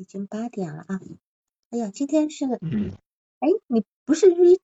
[0.00, 0.98] 已经八点了啊！
[1.68, 2.92] 哎呀，今天是，嗯，
[3.38, 4.58] 哎，你不是 Re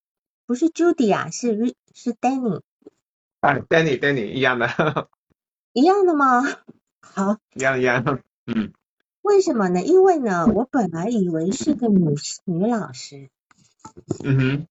[0.46, 2.62] 不是 Judy 啊，是 Re 是 Danny，
[3.40, 4.66] 啊，Danny Danny 一样的，
[5.74, 6.40] 一样的吗？
[7.02, 8.72] 好，一样一样，嗯，
[9.20, 9.82] 为什么呢？
[9.82, 12.14] 因为呢，我本来以为是个女
[12.46, 13.28] 女老师，
[14.24, 14.66] 嗯哼，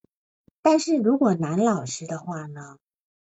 [0.64, 2.80] 但是如果男老师的话呢，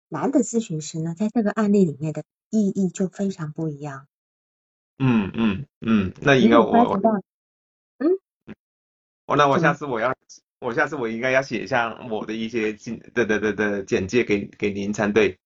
[0.10, 4.08] 男的咨询师呢，在这个案例里面的意义就非常不一样。
[5.00, 7.12] 嗯嗯嗯，那应该我我有发觉到？
[9.26, 10.16] 我那我下次我要
[10.60, 15.38] 我下次我应该要写一下我的一些简的的的的简介给给您才对。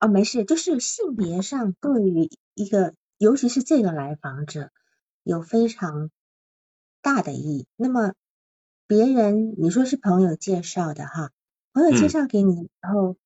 [0.00, 4.70] 哦，没事，就是性别上对于一个，尤其是这个来访者，
[5.22, 6.10] 有非常
[7.00, 7.66] 大的意义。
[7.76, 8.14] 那么
[8.88, 11.30] 别人你说是朋友介绍的哈，
[11.72, 13.16] 朋友介嗯绍给你然后，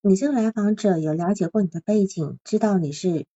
[0.00, 3.26] 你这个来访者有了解过你的背景，知道你是，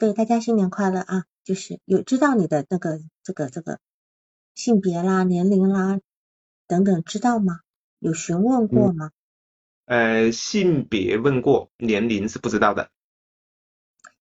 [0.00, 3.80] 对大家新年快乐啊，就是有知道你的那个这个这个
[4.54, 6.00] 性别啦、年龄啦
[6.66, 7.60] 等等，知道吗？
[7.98, 9.10] 有询问过吗？
[9.84, 12.90] 呃，性别问过，年龄是不知道的。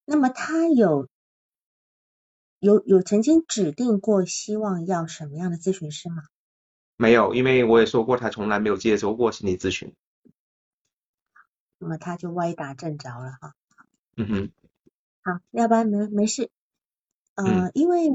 [0.04, 1.08] 那么他有
[2.60, 6.24] 有有曾经指定过希望要什么样的咨询师吗？
[6.98, 9.96] 没有，因为我也说过，他从来没有接受过心理咨询。
[11.78, 13.56] 那么他就歪打正着了哈。
[14.18, 14.52] 嗯哼，
[15.22, 16.50] 好，要不然没没事。
[17.36, 18.10] 呃，嗯因为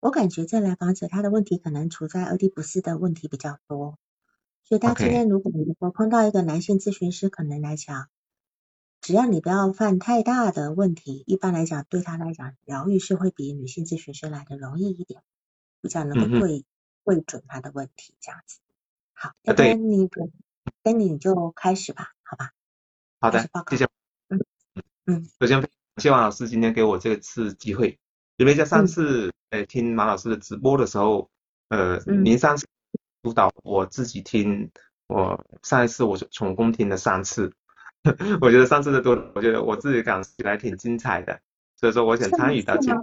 [0.00, 3.98] 我感觉这来访者他的问题可能处在俄狄浦斯的问题比较多，
[4.64, 8.08] 所以他今 OK 天如果如果碰到一个男性咨询师，可能来讲，
[9.00, 15.22] 只要你不要犯太大的问题，一般来讲对他来讲，疗愈是会比女性咨询师来的容易一点，
[15.80, 16.64] 比较能嗯哼够对
[17.04, 18.58] 对准他的问题这样子。
[19.12, 20.30] 好，要不对然你就
[20.82, 22.52] 跟你就开始吧，好吧？
[23.20, 24.01] 好的开始报，告谢谢。
[25.06, 25.16] 嗯。
[25.16, 25.62] 嗯首先，
[25.96, 27.98] 谢王老师今天给我这次机会，
[28.36, 28.86] 因为在上嗯。
[28.86, 31.30] 次呃听马老师的直播的时候，
[31.68, 32.24] 呃，嗯。
[32.24, 32.66] 您上次
[33.22, 34.70] 辅导我自己听，
[35.08, 37.52] 我上一次我总共听了三次，
[38.40, 41.40] 我觉得上次的多，我觉得我自己感受起来挺精彩的，
[41.76, 42.94] 所以说我想参与到这是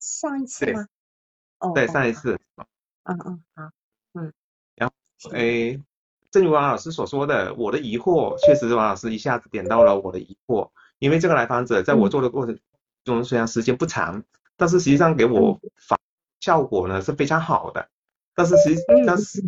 [0.00, 0.74] 上一次对。
[0.74, 0.86] 吗？
[1.58, 2.38] 哦，对，上一次，
[3.02, 3.70] 嗯嗯好，
[4.14, 4.32] 嗯，
[4.76, 5.82] 然后行诶，
[6.30, 12.10] 正如王老师所说的，我的疑惑确实王老师一下子点到了我的疑惑，因为这个来访者在我嗯。
[12.10, 12.58] 做的过程
[13.04, 14.22] 中虽然时间不长，
[14.56, 15.98] 但是实际上给我反
[16.40, 17.88] 效果呢是非常好的，
[18.34, 19.06] 但是实际嗯。
[19.06, 19.42] 但是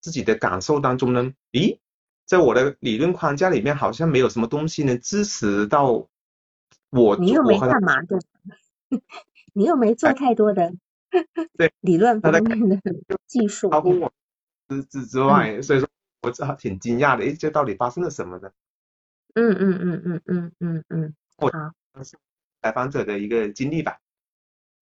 [0.00, 1.78] 自己的感受当中呢，咦，
[2.26, 6.06] 在我的理论框架里面好像没有什么东西能支持到
[6.90, 8.18] 我你又没干嘛的，
[9.54, 10.72] 你又没做太多的
[11.56, 12.78] 对理论方面的
[13.26, 14.12] 技术，超乎我
[14.68, 15.88] 之之之外，所以说
[16.22, 18.50] 我只好挺惊讶的，诶，这到底发生了什么呢？
[19.34, 21.72] 嗯嗯嗯嗯嗯嗯嗯，我好，
[22.62, 23.98] 来访者的一个经历吧。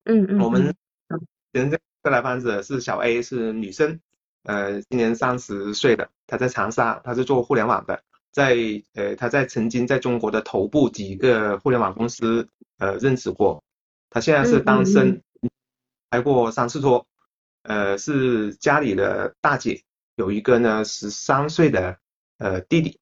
[0.04, 0.74] 嗯嗯，我们
[1.08, 4.00] 嗯人这个来访者是小 A，是女生，
[4.42, 8.56] 呃，今年三十岁的，她在长沙，她是做互联网的，在
[8.94, 12.48] 呃，她在曾经在中国的头部几个互联网公司
[12.78, 13.62] 呃任职过，
[14.10, 15.22] 她现在是单身，
[16.10, 17.06] 拍过三次拖，
[17.62, 19.82] 呃，是家里的大姐，
[20.16, 21.98] 有一个呢十三岁的
[22.38, 22.98] 呃弟弟，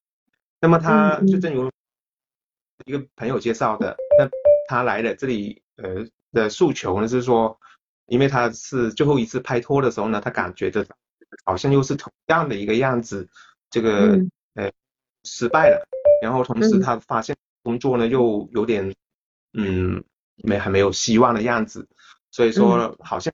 [0.61, 1.69] 那么她嗯嗯就正如
[2.85, 4.29] 一个朋友介绍的，那
[4.67, 7.59] 他来了这里呃的诉求呢是说，
[8.05, 10.85] 因为他是最后一次拍拖的时候呢，他感觉的
[11.43, 13.27] 好像又是同样的一个样子，
[13.69, 14.31] 这个嗯。
[14.53, 14.71] 呃
[15.23, 15.87] 失败了，
[16.23, 18.91] 然后同时他发现工作呢又有点
[19.53, 20.03] 嗯
[20.37, 21.87] 没还没有希望的样子，
[22.31, 23.31] 所以说好像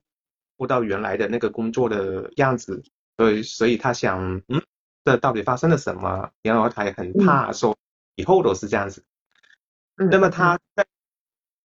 [0.58, 2.82] 不到原来的那个工作的样子，
[3.16, 4.62] 所以所以他想嗯
[5.04, 7.76] 这到底发生了什么，然后他也很怕说
[8.16, 9.04] 以后都是这样子。
[9.96, 10.86] 嗯，那么他在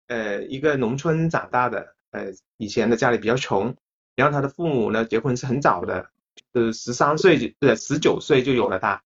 [0.07, 3.75] 呃一个农村长大的，呃以前的家里比较穷，
[4.15, 6.09] 然后他的父母呢结婚是很早的，
[6.53, 9.01] 是十三岁就呃十九岁就有了他，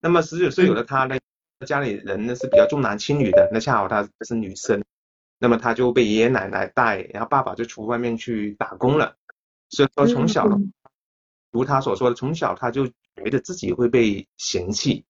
[0.00, 1.18] 那么十九岁有了他呢，
[1.66, 4.82] 家里人呢是比较重男轻女的，那恰好她是女生，
[5.38, 9.16] 那么他就被爷爷奶奶带，然后爸爸就出外面去打工了，
[9.70, 10.46] 所以说从小
[11.50, 12.88] 如他所说的，从小他就
[13.24, 15.04] 觉得自己会被嫌弃。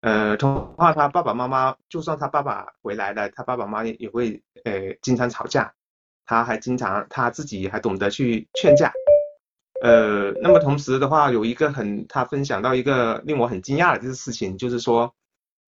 [0.00, 5.74] 呃，同话他爸爸妈妈，就算他爸爸回来了，他爸爸妈妈也会呃经常吵架，
[6.24, 8.92] 他还经常他自己还懂得去劝架。
[9.82, 15.14] 呃，那么同时的话，有一个很他分享到一个令我很惊讶的这个事情，就是说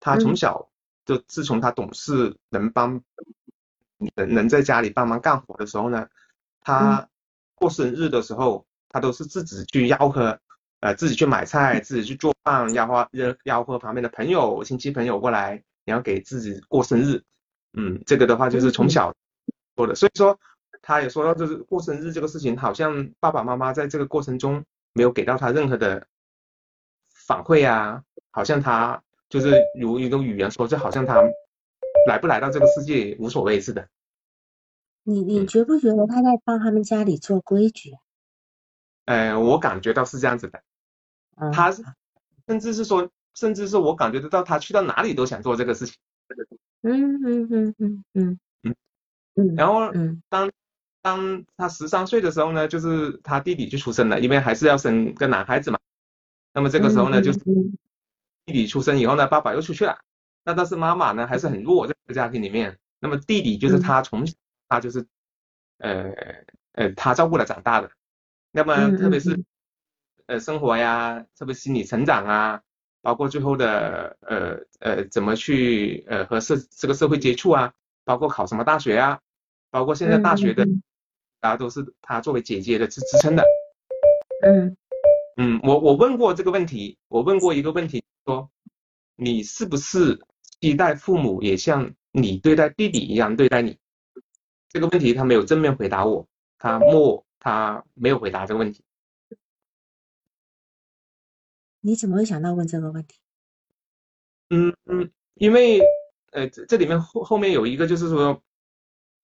[0.00, 0.70] 他从嗯小
[1.04, 3.02] 就自从他懂事，能帮
[4.14, 6.08] 能能在家里帮忙干活的时候呢，
[6.60, 7.08] 他
[7.54, 10.38] 过生日的时候，他都是自己去吆喝，
[10.82, 17.22] 呃，自己去买菜，自己去做饭，吆喝吆吆喝旁边的朋友、亲戚朋友过来，然后给自己过生日。
[17.74, 19.14] 嗯，这个的话就是从小
[19.76, 20.36] 做的，所以说
[20.82, 26.04] 他也说到，就是过生日这个事情，好像爸爸妈妈在这个过程中没有给到他任何的
[27.14, 28.02] 反馈啊，
[28.32, 31.22] 好像他就是如一种语言说，就好像他
[32.08, 33.86] 来不来到这个世界无所谓似的。
[35.04, 37.92] 你你觉不觉得他在帮他们家里做规矩？
[39.04, 40.62] 呃，我感觉到是这样子的，
[41.52, 41.72] 他
[42.46, 45.96] 甚至是说，甚至是我感觉得到，他去到哪里都想做这个事情。
[46.82, 48.74] 嗯嗯嗯嗯嗯嗯
[49.34, 50.50] 嗯，然后嗯当
[51.00, 55.78] 当他十三岁的时候呢，就是他弟弟就出生了，因为还是要生个男孩子嘛。
[56.52, 57.38] 那么这个时候呢，就是
[58.44, 59.98] 弟弟出生以后呢，爸爸又出去了，
[60.44, 62.78] 那但是妈妈呢还是很弱，这个家庭里面。
[63.00, 64.34] 那么弟弟就是他从小
[64.68, 65.04] 他就是
[65.78, 66.12] 呃
[66.72, 67.90] 呃他照顾了长大的。
[68.50, 69.42] 那么特别是
[70.26, 72.60] 呃生活呀，特别心理成长啊，
[73.00, 77.72] 包括最后的呃呃怎么去呃和社这个社会接触啊，
[78.04, 79.20] 包括考什么大学啊，
[79.70, 80.66] 包括现在大学的，
[81.40, 83.44] 大家都是他作为姐姐的支支撑的。
[84.44, 84.76] 嗯
[85.36, 88.50] 嗯，我我问过这个问题，我问过一个问题，说
[89.16, 90.20] 你是不是
[90.60, 93.78] 期待父母也像你对待弟弟一样对待你？
[94.68, 96.26] 这个问题他没有正面回答我，
[96.58, 97.24] 他默。
[97.44, 98.84] 他没有回答这个问题。
[101.82, 103.18] 你怎么会想到问这个问题？
[104.48, 105.80] 嗯嗯，因为
[106.30, 108.42] 呃这这里面后后面有一个就是说，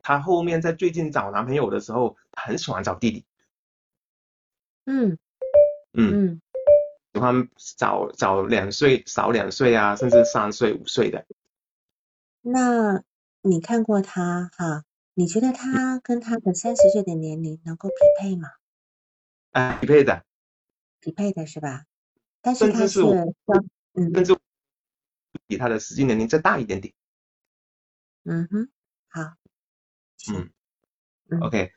[0.01, 3.25] 他后面在最近找男朋友的时候，他很喜欢找弟弟。
[4.85, 5.19] 嗯
[5.93, 6.41] 嗯嗯，
[7.15, 11.27] 喜欢找找两岁少两岁啊，甚至三岁五岁的。
[12.41, 13.03] 那
[13.43, 14.85] 你看过他哈？
[15.15, 18.49] 你觉得他跟他的三十岁的年龄能够匹配吗？
[19.51, 20.25] 啊，匹配的，
[21.01, 21.85] 匹配的是吧？
[22.41, 23.03] 但是他是，
[23.95, 24.37] 嗯，甚至
[25.47, 26.95] 比他的实际年龄再大一点点。
[28.25, 28.69] 嗯哼，
[29.09, 29.21] 好，
[31.31, 31.73] 嗯，OK，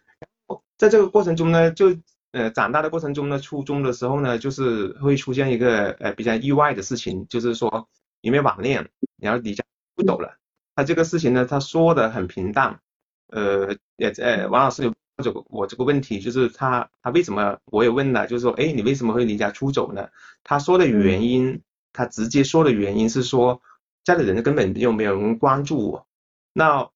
[0.78, 1.98] 在这个过程中呢，就
[2.32, 7.90] 呃长大的过程中呢，初中的时候呢，就是会出现一个呃比较意外的事情，就是说
[8.22, 9.64] 因为网恋，然后离家
[9.96, 10.38] 出走了。
[10.76, 12.80] 他这个事情呢，他说的很平淡。
[13.28, 20.10] 呃，也呃，王老师有这个我这个问题，就是他他为什么我也问了，就是说，哎，你为什么会离家出走呢？
[20.44, 21.62] 他说的原因，
[21.94, 23.62] 他直接说的原因是说，
[24.04, 26.08] 家里人根本就没有人关注我。
[26.54, 26.90] 那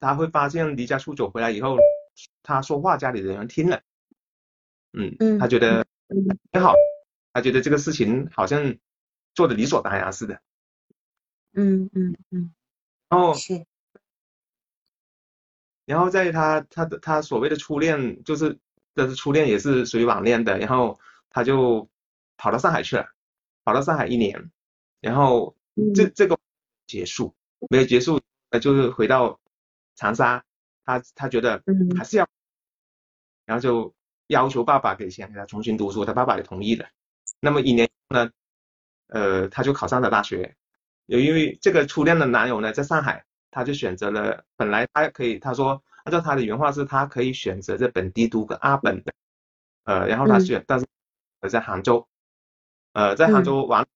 [0.00, 1.76] 他会发现离家出走回来以后，
[2.42, 3.82] 他说话家里人听了，
[4.92, 5.86] 嗯，他觉得
[6.52, 6.74] 挺好，
[7.32, 8.76] 他觉得这个事情好像
[9.34, 10.40] 做的理所当然似的。
[11.54, 12.52] 嗯嗯嗯，
[13.08, 13.64] 然后是。
[15.86, 18.58] 然后在他他的他所谓的初恋，就是
[18.94, 20.98] 这是初恋也是属于网恋的，然后
[21.30, 21.88] 他就
[22.36, 23.08] 跑到上海去了，
[23.64, 24.50] 跑到上海一年，
[25.00, 25.56] 然后
[25.94, 26.36] 这这个
[26.88, 27.32] 结束
[27.70, 29.38] 没有结束，呃就是回到
[29.94, 30.42] 长沙，
[30.84, 31.62] 他他觉得
[31.96, 32.28] 还是要，
[33.44, 33.94] 然后就
[34.26, 36.88] 要求爸爸给钱给他重新读书，他爸爸也同意了。
[37.38, 38.28] 那么一年呢，
[39.06, 40.56] 呃他就考上了大学，
[41.06, 43.24] 有因为这个初恋的男友呢在上海。
[43.56, 49.14] 他就选择了，本来他可以，他说按照他的原话是，他可以选择在本地读个二本的，
[49.84, 50.86] 呃，然后他选，但是
[51.48, 52.06] 在杭州，
[52.92, 53.86] 呃，在杭州完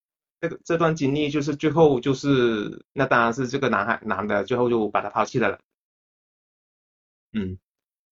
[0.41, 5.59] 这个这段经历，就是最后就是那当然是这个男孩男的最后就把他抛弃了了，
[7.35, 7.59] 嗯，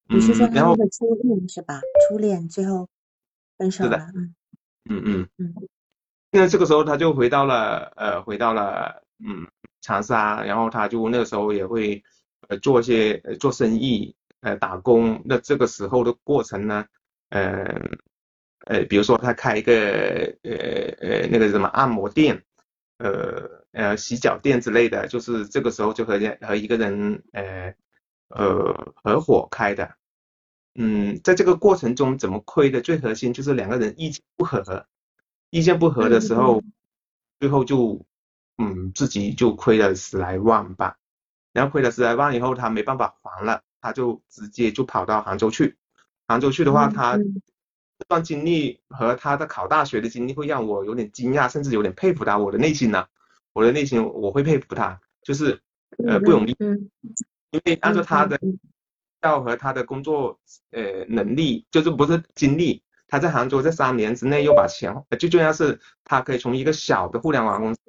[0.09, 1.81] 你是说他们的初恋是吧？
[2.11, 2.90] 初恋最后
[3.57, 4.35] 分手了，嗯。
[4.90, 5.28] 嗯嗯。
[5.38, 5.55] 嗯，
[6.31, 9.49] 那这个时候他就回到了，呃，回到了，嗯。
[9.88, 12.02] 长沙，然后他就那个时候也会
[12.49, 16.85] 呃做一些呃做生意呃打工，那这个时候的过程呢，
[17.30, 17.64] 呃
[18.66, 19.73] 呃比如说他开一个
[20.42, 20.52] 呃
[21.00, 22.45] 呃那个什么按摩店，
[22.99, 27.75] 呃呃洗脚店之类的，就是这个时候就和和一个人呃
[28.28, 29.95] 呃合伙开的，
[30.75, 34.87] 嗯，在这个过程中怎么亏的最核心就是两个人意见不合，
[35.49, 36.62] 意见不合的时候，
[37.40, 38.04] 最后就。
[38.59, 40.97] 嗯，自己就亏了十来万吧，
[41.53, 45.77] 然后亏了十来万以后，他没办法还了，他就直接就跑到杭州去。
[46.27, 52.37] 杭州去的话，他这段经历和他的考大学的经历会让我有点惊讶，甚至有点佩服他。
[52.37, 53.07] 我的内心呢，
[53.53, 55.61] 我的内心我会佩服他，就是
[56.07, 56.57] 呃不容易，
[57.50, 58.38] 因为按照他的
[59.23, 60.38] 要和他的工作
[60.73, 67.81] 呃能力，就是不是经历，他在杭州这三年之内又把钱，最重要是他可以从一个小的互联网公司。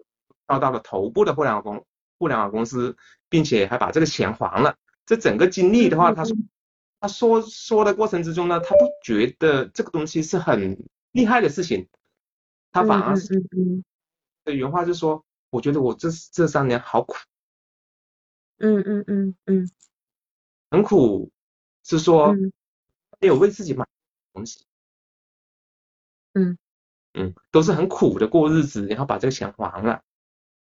[0.49, 1.85] 到到了头部的互联网公
[2.17, 2.97] 互联网公司，
[3.29, 4.75] 并且还把这个钱还了。
[5.05, 6.35] 这整个经历的话，他说
[6.99, 10.75] 他说说的过程之中呢，他不觉得这个东西是很
[11.11, 11.87] 厉害的事情，
[12.71, 13.27] 他反而是
[14.43, 17.13] 的原话就说，我觉得我这这三年好苦，
[18.57, 19.69] 嗯嗯嗯嗯，
[20.71, 21.31] 很苦，
[21.83, 22.51] 是说嗯。
[23.21, 23.85] 没有为自己买
[24.33, 24.63] 东西，
[26.33, 26.57] 嗯。
[27.13, 30.01] 嗯，都是很苦的过日子，然后把这个钱还了。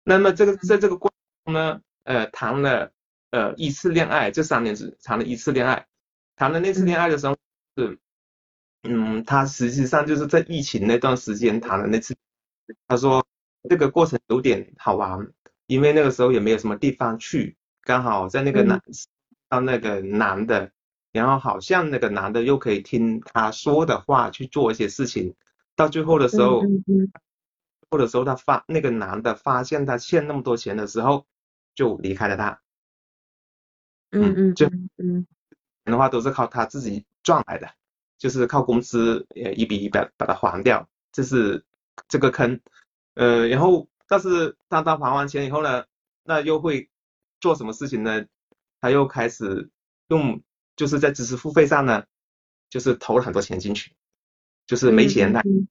[0.09, 2.93] 那么这个在这个过程中呢，呃，谈了
[3.33, 5.85] 呃一次恋爱，这三年只谈了一次恋爱，
[6.37, 7.37] 谈了那次恋爱的时候
[7.77, 7.99] 是，
[8.85, 12.15] 嗯，他实际上就是在疫情那段时间谈的那次，
[12.87, 13.27] 他说
[13.69, 15.27] 这个过程有点好玩，
[15.67, 18.81] 因为那个时候也没有什么地方去，刚好在那个男
[19.49, 20.71] 到那个男的，
[21.11, 25.35] 然后好像那个男的又可以听他说的话去做一些事情，
[25.75, 26.63] 到最后的时候。
[27.97, 31.27] 嗯嗯或者时候他发那个男的发现他欠那么多钱的时候，
[31.75, 32.61] 就离开了他。
[34.11, 34.67] 嗯嗯就
[34.99, 35.27] 嗯
[35.85, 37.71] 钱的话都是靠他自己赚来的，
[38.19, 41.65] 就是靠公司呃一笔一笔把把它还掉，这是
[42.09, 42.61] 这个坑。
[43.15, 45.87] 呃，然后但是当他还完钱以后呢，
[46.23, 46.91] 那又会
[47.41, 48.27] 做什么事情呢？
[48.81, 49.71] 他又开始
[50.09, 50.43] 用
[50.77, 52.05] 就是在知识付费上呢，
[52.69, 53.95] 就是投了很多钱进去，
[54.67, 55.41] 就是没钱的。
[55.41, 55.69] 嗯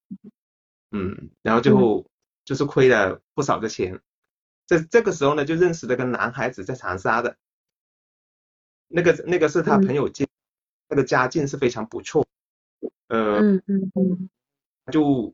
[0.92, 2.10] 嗯，然后就
[2.46, 4.00] 就是亏了不少的钱。
[4.66, 7.38] 这这个时候呢，就认识了个男孩子在长沙的，
[8.88, 10.28] 那个那个是他朋友介，
[10.88, 12.26] 那个家境是非常不错，
[13.08, 14.30] 呃，嗯嗯嗯
[14.92, 15.34] 就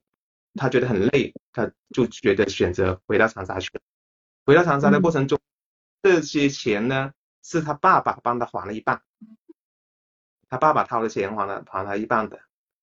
[0.56, 3.82] 他觉得很累，他就觉得选择回到长沙去了。
[4.46, 5.40] 回到长沙的过程中，
[6.02, 7.14] 这些钱呢
[7.44, 9.02] 是他爸爸帮他还了一半，
[10.50, 12.42] 他爸爸掏的钱还了还他一半的。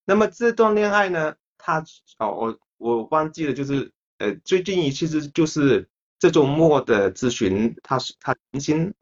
[0.06, 1.84] 那么这段恋爱呢，他
[2.18, 8.94] 哦我我忘记了，就是呃最近一其实就是这周末的咨询，他他重新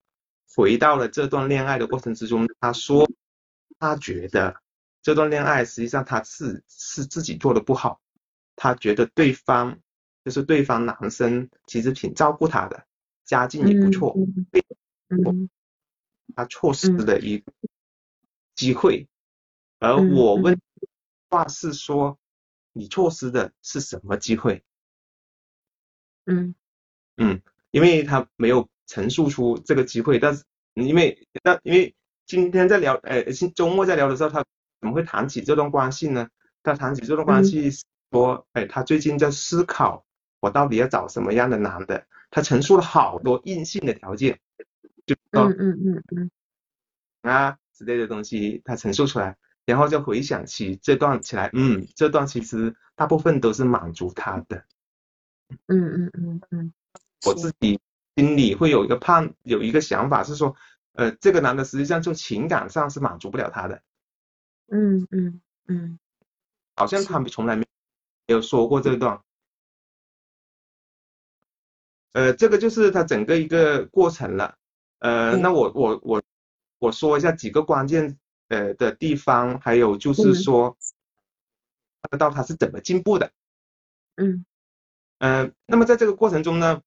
[0.55, 3.09] 回到了这段恋爱的过程之中，他说
[3.79, 4.61] 他觉得
[5.01, 7.99] 这段恋爱实际上他是是自己做的不好，
[8.55, 9.79] 他觉得对方
[10.23, 12.85] 就是对方男生其实挺照顾他的，
[13.25, 14.15] 家境也不错，
[15.09, 15.49] 嗯
[16.35, 17.43] 他错失了一
[18.53, 19.07] 机会，
[19.79, 20.59] 而我问
[21.29, 22.19] 话是说
[22.73, 24.63] 你错失的是什么机会？
[26.27, 26.53] 嗯
[27.17, 27.41] 嗯，
[27.71, 30.43] 因为他没有陈述出这个机会，但是
[30.75, 33.23] 因为那因为今天在聊，呃，
[33.55, 34.45] 周末在聊的时候，他
[34.79, 36.29] 怎么会谈起这段关系呢？
[36.61, 37.71] 他谈起这段关系
[38.11, 40.05] 说，哎，他最近在思考
[40.41, 44.39] 我到底要找什么样的男的，他陈述了好多硬性的条件，
[45.05, 46.31] 就嗯嗯嗯嗯
[47.21, 54.65] 啊之类的东西，他陈述出来，然后就回想起这段起来，嗯，这段其实大部分都是满足他的。
[55.49, 56.73] 嗯嗯嗯嗯，
[57.25, 57.79] 我自己
[58.15, 60.55] 心里会有一个判，有一个想法是说，
[60.93, 63.81] 呃，这个男的实际上就情感上是满足不了他的，
[64.67, 65.99] 嗯嗯嗯，
[66.75, 67.65] 好像他们从来没
[68.27, 69.21] 没有说过这段。
[72.13, 74.55] 呃，这个就是他整个一个过程了。
[74.99, 75.41] 呃，嗯。
[75.41, 76.23] 那我我我
[76.79, 80.75] 我说一下几个关键呃的地方，还有就是说，
[82.01, 83.31] 看得到他是怎么进步的。
[84.15, 84.45] 嗯
[85.19, 86.81] 嗯，那么在这个过程中呢，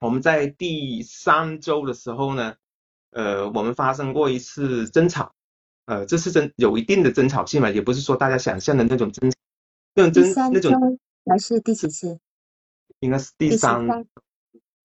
[0.00, 2.56] 我们在第三周的时候呢，
[3.10, 5.34] 呃，我们发生过一次争吵，
[5.86, 9.32] 呃，这是争有一定的争吵性嘛，也不是说大家想象的那种争，
[9.94, 12.18] 那种争那种还是第几次？
[13.00, 14.06] 应该是第第三，三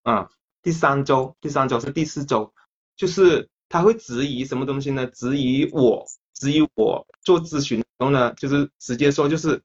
[0.04, 0.30] 啊，
[0.62, 2.52] 第三周，第三周是第四周，
[2.96, 5.06] 就是他会质疑什么东西呢？
[5.08, 9.62] 质疑我，质疑我做咨询的时候呢，就是直接说，就是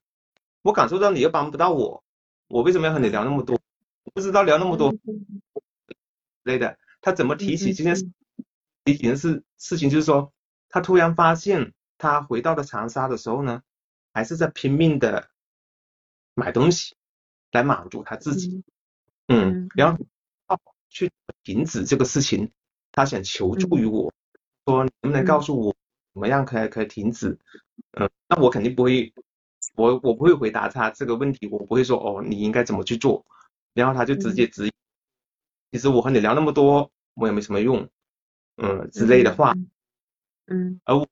[0.62, 2.02] 我感受到你又帮不到我，
[2.50, 3.58] 我为什么要和你聊那么多？
[4.12, 4.98] 不知道聊那么多之
[6.42, 6.76] 类的。
[7.00, 8.10] 他怎么提起这件事？
[8.84, 10.32] 提起的是事情，就是说
[10.68, 13.62] 他突然发现，他回到了长沙的时候呢，
[14.12, 15.30] 还是在拼命的
[16.34, 16.96] 买东西
[17.52, 18.64] 来满足他自己。
[19.28, 20.04] 嗯，然后
[20.88, 21.12] 去
[21.44, 22.50] 停止这个事情，
[22.90, 24.12] 他想求助于我，
[24.66, 25.76] 说能不能告诉我
[26.12, 27.38] 怎么样可以可以停止？
[27.92, 29.14] 嗯，那我肯定不会，
[29.74, 33.24] 我我不会回答他这个问题，我不会说哦你应该怎么去做，
[33.74, 34.72] 然后他就直接质疑，
[35.72, 37.88] 其实我和你聊那么多，我也没什么用，
[38.56, 39.54] 嗯之类的话，
[40.46, 41.08] 嗯而我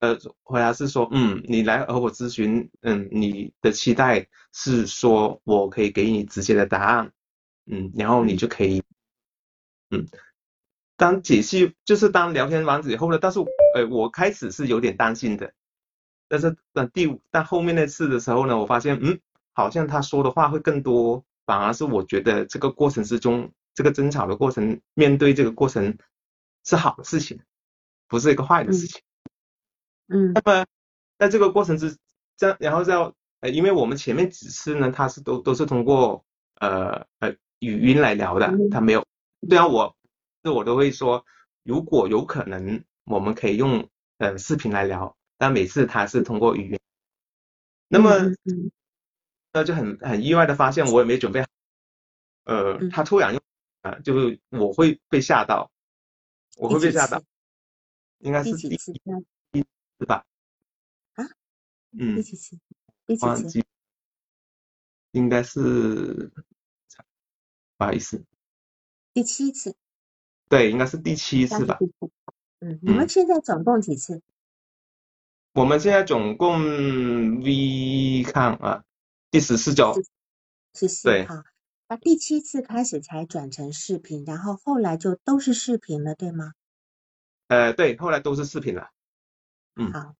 [0.00, 7.12] 呃回答是说，嗯，你来和我咨询，嗯，你的期待是说我可以给你直接的答案。
[7.68, 8.80] 嗯，然后你就可以，
[9.90, 10.06] 嗯，
[10.96, 13.40] 当解析就是当聊天完以后呢，但是
[13.74, 15.52] 呃，我开始是有点担心的，
[16.28, 19.20] 但是等第五，但后面那次的时候呢，我发现，嗯，
[19.52, 25.96] 好像他说的话会更多，反而是我觉得这个过程之中，这个争吵的过程，面对这个过程
[26.64, 27.40] 是好的事情，
[28.08, 29.00] 不是一个坏的事情。
[30.08, 30.66] 嗯，那么
[31.18, 31.96] 在这个过程之，
[32.36, 32.94] 这样然后在
[33.40, 36.24] 呃，因为我们前面几次呢，他是都都是通过
[36.60, 37.34] 呃呃。
[37.60, 39.02] 语音来聊的，他没有。
[39.48, 39.96] 对啊我，
[40.42, 41.24] 这我都会说，
[41.64, 46.80] 如果有可能，我们可以用呃视频来聊，但每次他是通过语言。
[47.88, 48.10] 那么
[49.52, 51.48] 那就很很意外的发现，我也没准备好，
[52.44, 53.42] 呃，他突然用
[53.82, 55.70] 啊，就是我会被吓到，
[56.56, 57.22] 我会被吓到，
[58.18, 58.92] 应该是第几次？
[59.52, 59.62] 第
[59.98, 60.26] 次吧？
[61.14, 61.24] 啊？
[61.92, 62.16] 嗯。
[62.16, 62.58] 第几次？
[63.06, 63.64] 第几次？
[65.12, 66.30] 应该是，
[67.76, 68.22] 不好意思。
[69.14, 69.74] 第七次。
[70.48, 71.78] 对，应该是第七次吧。
[72.58, 74.22] 嗯，你们现在总共几次？
[75.56, 78.84] 我们现在总共 V 看啊，
[79.30, 79.94] 第十四周。
[80.74, 81.08] 十四。
[81.08, 81.26] 对。
[81.26, 81.42] 好，
[81.88, 86.52] 那第七次开始才转成视频，然后后来就都是视频了，对吗？
[87.48, 88.90] 呃，对，后来都是视频了。
[89.76, 89.90] 嗯。
[89.94, 90.14] 好。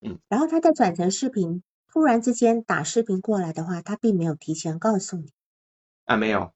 [0.00, 0.18] 嗯。
[0.26, 5.30] 然后他在转成视频，突然之间打视频过来的话，他并没有提前告诉你。
[6.06, 6.52] 啊，没有。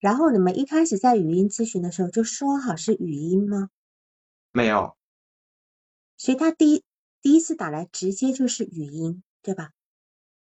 [0.00, 3.70] 然后你们一开始在语音咨询的时候就说好是语音吗？
[4.50, 4.96] 没有。
[6.16, 6.82] 所以他第一
[7.22, 9.70] 第一次打来直接就是语音，对吧？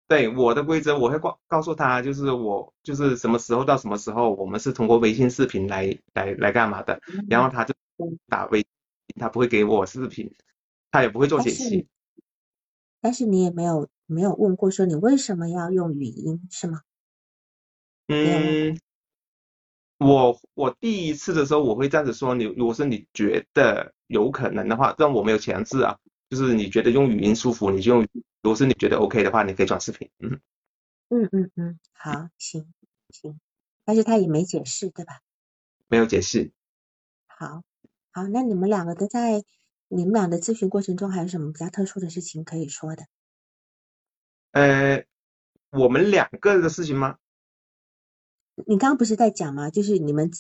[0.08, 7.00] 对，我的规则我会告告诉他，就是我就是什么时候到什么时候，我们是通过微信视频来来来干嘛的，
[7.30, 7.74] 然后他就
[8.28, 8.66] 打微，
[9.20, 10.34] 他不会给我视频，
[10.92, 11.88] 他也不会做解析。
[13.02, 16.82] 但是你也没有没有问过说你为什么要用语音是吗？
[18.08, 18.80] 嗯。
[20.00, 26.00] 我我第一次的时候我会这样子说你，如果是你觉得有可能的话，但我没有强制啊，
[26.30, 28.08] 就是你觉得用语音舒服你就用，
[28.42, 30.40] 如果是你觉得 OK 的话，你可以转视频，嗯
[31.10, 32.72] 嗯嗯嗯，好，行
[33.10, 33.40] 行，
[33.84, 35.22] 但是他也没解释对吧？
[35.88, 36.52] 没有解释。
[37.26, 37.64] 好，
[38.12, 39.44] 好，那你们两个都在
[39.88, 43.08] 你们俩的咨询过程中还有什么比较特殊的事情可以说的？
[44.52, 45.04] 呃，
[45.72, 47.18] 我们两个的事情吗？
[48.68, 49.72] 你刚刚不是在讲吗？
[49.72, 50.32] 就是你们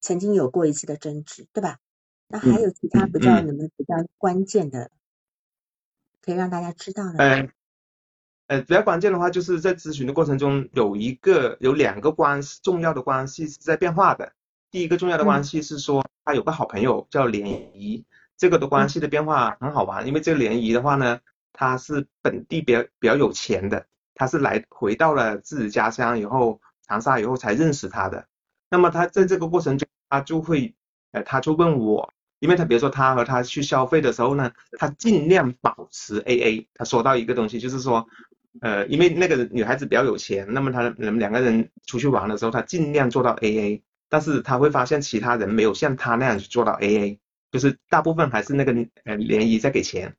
[0.00, 1.78] 曾经有过一次的争执，对吧？
[2.28, 4.90] 那还有其他比较你们比较关键的，
[6.26, 7.18] 可以让大家知道的。
[7.18, 7.48] 呃，
[8.48, 14.32] 呃，比较关键的话，就是在咨询的过程中，有一个有两个关系重要的关系是在变化的。
[14.70, 18.04] 第一个重要的关系是说，他有个好朋友叫联谊，
[18.36, 21.18] 这个的关系的变化很好玩，因为这个联谊的话呢，
[21.54, 26.60] 他是本地比较比较有钱的，他是来回到了自己家乡以后。
[26.88, 28.28] 长沙以后才认识他的，
[28.70, 30.72] 那么他在这个过程中，他就会，
[31.10, 32.14] 呃，他就问我，
[32.46, 36.68] 因为他比如说他和他去消费的时候呢，他尽量保持 A A。
[36.74, 38.06] 他说到一个东西，就是说，
[38.60, 43.82] 呃，因为那个女孩子比较有钱，那么他们两个人出去玩的时候，他尽量做到 A A。
[44.08, 48.72] 但是他会发现其他人没有像他那样去做到 A A，就是大部分还是那个
[49.04, 50.14] 呃联谊在给钱。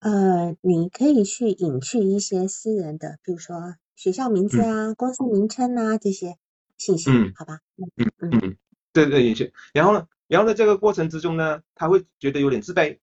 [0.00, 3.76] 呃，你可以去隐去一些私人的，比如说。
[3.94, 6.36] 学校名字啊，公司名称啊，这些
[6.76, 7.60] 信息，好吧？
[7.76, 8.56] 嗯嗯嗯，
[8.92, 9.52] 对对，隐去。
[9.72, 12.98] 然后呢，然后呢，这个过程之中呢，他会觉得有点自卑，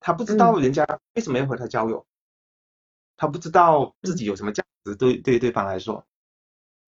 [0.00, 2.06] 他不知道人家为什么要和他交友，
[3.18, 6.06] 他不知道自己有什么价值，对对对方来说。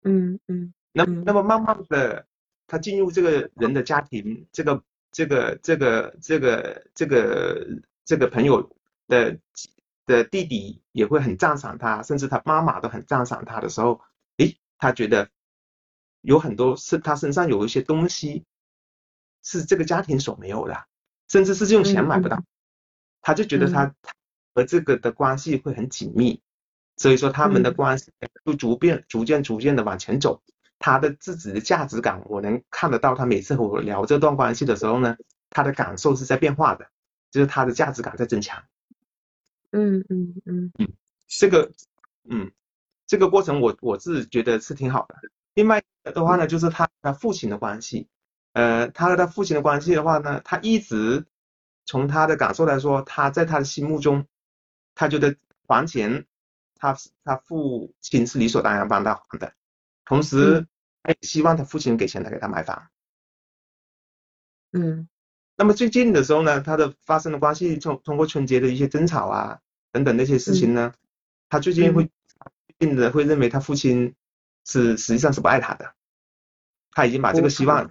[0.05, 0.73] 嗯嗯。
[0.93, 2.27] 那那么慢慢的，
[2.67, 7.67] 他进入这个人的家庭，这个这个这个这个这个
[8.07, 8.75] 这个朋友
[9.07, 9.39] 的。
[10.07, 14.01] 的弟弟也会很赞赏他，甚至他妈妈都很赞赏他的时候，
[14.37, 15.29] 诶，他觉得
[16.21, 18.45] 有很多是他身上有一些东西
[19.47, 20.87] 是这个家庭所没有的，
[21.29, 22.43] 甚至是用钱买不到，
[23.23, 23.95] 他就觉得他
[24.53, 26.43] 和这个的关系会很紧密，
[26.97, 28.11] 所以说他们的关系
[28.45, 30.43] 就逐渐逐渐逐渐的往前走，
[30.81, 35.17] 他的自己的价值感我能看得到，他每次和我聊这段关系的时候呢，
[35.49, 36.91] 他的感受是在变化的，
[37.31, 38.65] 就是他的价值感在增强。
[39.71, 40.73] 嗯嗯嗯。
[40.81, 40.89] 嗯，
[41.29, 41.71] 这个
[42.29, 42.51] 嗯
[43.07, 45.17] 这个过程我我自己觉得是挺好的。
[45.55, 48.09] 另外的话呢，就是他他父亲的关系，
[48.57, 51.27] 呃，他和他父亲的关系的话呢，他一直
[51.85, 54.27] 从他的感受来说，他在他的心目中，
[54.95, 56.25] 他觉得还钱，
[56.75, 59.53] 他他父亲是理所当然帮他还的，
[60.07, 60.67] 同时
[61.03, 62.89] 他也希望他父亲给钱来给他买房。
[64.73, 65.07] 嗯，
[65.55, 69.61] 那么最近的时候呢，他的发生的关系，从通过春节的一些争吵啊。
[69.93, 70.95] 等等那些事情呢，
[71.51, 72.11] 他最近会
[72.79, 74.15] 变得会认为他父亲
[74.65, 75.95] 是实际上是不爱他的，
[76.91, 77.91] 他已经把这个希望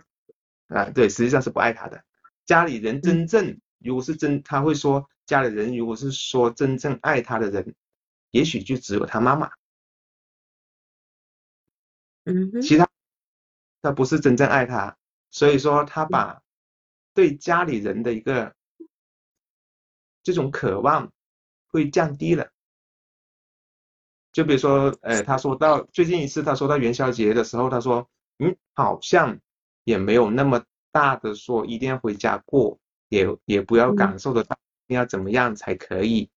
[0.68, 2.04] 啊对，实际上是不爱他的。
[2.46, 7.76] 家里人真正如果是真，他会说家里人如果是说真正爱他的人，
[8.32, 9.52] 也许就只有他妈妈，
[12.26, 12.88] 嗯，其他
[13.82, 14.98] 他不是真正爱他，
[15.32, 16.42] 所以说他把
[17.14, 18.56] 对家里人的一个
[20.24, 21.12] 这种渴望。
[21.68, 22.50] 会降低了，
[24.32, 29.42] 就比如说，呃，他说到最近一次，他说到元宵节的时候，他说，嗯，好像
[29.86, 36.30] 也没有那么大的说一定要回家过，也也不要嗯感受得到要怎么样才可以。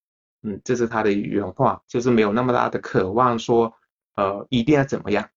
[0.43, 3.75] 嗯，这是他的原话，就是没有那么大的渴望说，
[4.15, 5.29] 呃，一定要怎么样。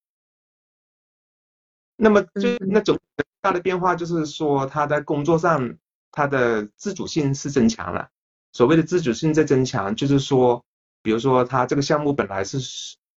[1.95, 2.99] 那么最嗯嗯那种
[3.41, 5.75] 大的变化就是说，他在工作上
[6.11, 8.09] 他的自主性是增强了。
[8.53, 10.63] 所谓的自主性在增强，就是说，
[11.01, 12.59] 比如说他这个项目本来是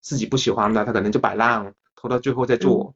[0.00, 2.94] 自己不喜欢的，他可能就摆烂，拖到最后再做。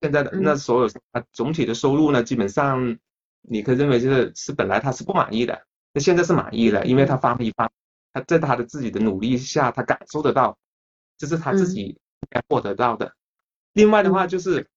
[0.00, 2.98] 现在的嗯那所有他总体的收入呢，基本上
[3.42, 7.70] 你可以认为就是是本来他是不满意的，那现在是满意了，因为他发了一发，
[8.12, 10.56] 他在他的自己的努力下，他感受得到，
[11.16, 13.12] 这是他自己应该获得到的。
[13.72, 14.68] 另外的话就是，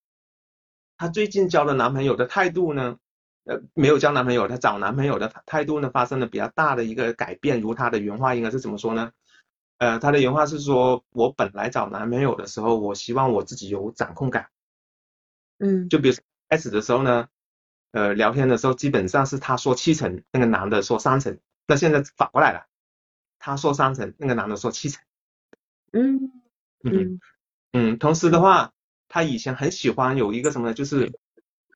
[0.98, 2.98] 她最近交的男朋友的态度呢，
[3.46, 7.60] 呃，没有交男朋友，她找男朋友的态度呢发生了比较大的一个改变。
[7.62, 9.12] 如她的原话应该是怎么说呢？
[9.80, 14.48] 呃，她的原话是说，我本来找男朋友的时候，我希望我自己有掌控感。
[15.62, 17.28] 嗯，就比如说开始的时候呢，
[17.92, 21.38] 呃，聊天的时候基本上是他说七成，那个男的说三成。
[21.68, 22.66] 那现在反过来了，
[23.40, 25.04] 他说三成，那个男的说七成。
[25.94, 26.32] 嗯
[26.84, 27.20] 嗯嗯
[27.74, 28.74] 嗯，同时的话，
[29.08, 31.12] 他以前很喜欢有一个什么呢，就是，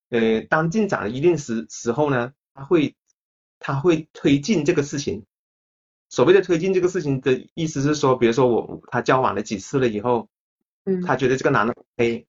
[0.10, 2.96] 呃，当进展了一定时时候呢，他会
[3.60, 5.26] 他会推进这个事情。
[6.10, 10.30] 所谓的推进这个事情的意思是说，比如说我他交往了几次了以后，
[10.86, 12.28] 嗯，他觉得这个男的 OK，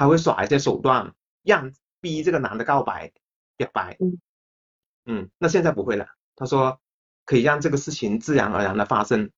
[0.00, 3.12] 他会耍一些手段让逼这个男的告白
[3.58, 3.98] 表白。
[4.00, 4.18] 嗯
[5.04, 6.80] 嗯，那现在不会了，他说
[7.26, 9.30] 可以让这个事情自然而然的发生。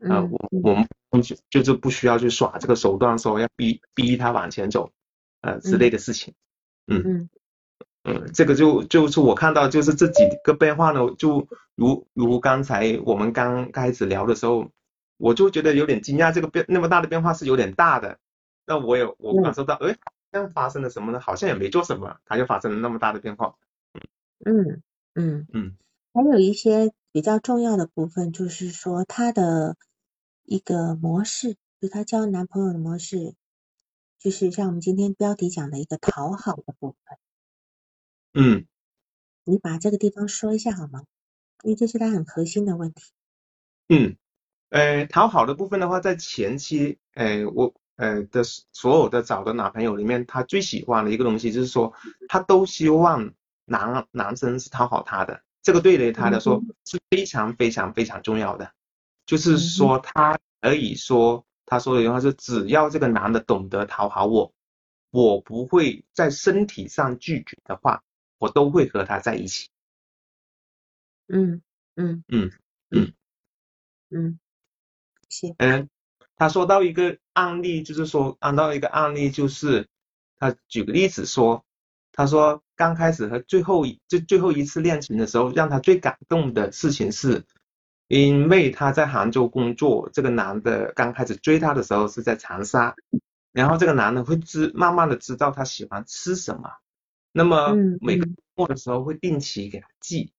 [0.00, 0.74] 呃，嗯我我
[1.16, 4.90] 们就就是不需要去耍这个手段，说要逼逼他往前走，
[5.40, 6.34] 呃之类的事情。
[6.88, 7.30] 嗯嗯
[8.04, 14.70] 嗯，这个就就是我看到就是这几个变化呢，就如如刚才我们刚开始聊的时候，
[15.16, 18.18] 我就觉得有点惊讶，这个变那么大的变化是有点大的。
[18.72, 21.20] 那我也我嗯感受到，哎，好像发生了什么呢？
[21.20, 23.54] 好像也没做什么，它就发生了那么大的变化。
[24.46, 24.82] 嗯
[25.12, 25.76] 嗯嗯
[26.14, 29.76] 还有一些比较重要的部分，就是说她的
[30.44, 33.34] 一个模式，就她交男朋友的模式，
[34.18, 37.18] 就是像我们今天标题讲的一个讨好的部分。
[38.32, 38.64] 嗯
[39.44, 41.04] 你把这个地方说一下好吗？
[41.62, 43.12] 因为这是她很核心的问题。
[43.90, 44.16] 嗯，
[44.70, 51.92] 呃，讨好的部分的话，在前期，呃，我呃的所有的找的男朋友里面，她最喜欢的一个东西就是说，
[52.28, 53.32] 她都希望
[53.64, 58.72] 男男生是讨好她的，这个对于她来说是非常非常非常重要的。
[59.26, 64.52] 就是说，她可以说她说的原话是，只要这个男的懂得讨好我，
[65.10, 68.02] 我不会在身体上拒绝的话，
[68.38, 69.68] 我都会和他在一起。
[71.28, 71.62] 嗯
[71.96, 72.24] 嗯。
[72.28, 72.52] 嗯
[72.90, 73.14] 嗯。
[74.10, 74.38] 嗯，
[75.28, 75.54] 行。
[75.58, 75.88] 嗯，
[76.42, 79.86] 他说到一个案例，就是说，按到一个案例，就是
[80.40, 81.64] 他举个例子说，
[82.10, 87.44] 他说刚开始和最后一就最后一次恋情的时候，让他最感动的事情是，
[88.08, 92.92] 因为他在杭州工作，这个男的刚开始追她的时候是在长沙，
[93.52, 96.72] 然后这个男的会知慢慢的知道他喜欢吃什么，
[97.30, 100.32] 那么嗯每个周末的时候会定期给他寄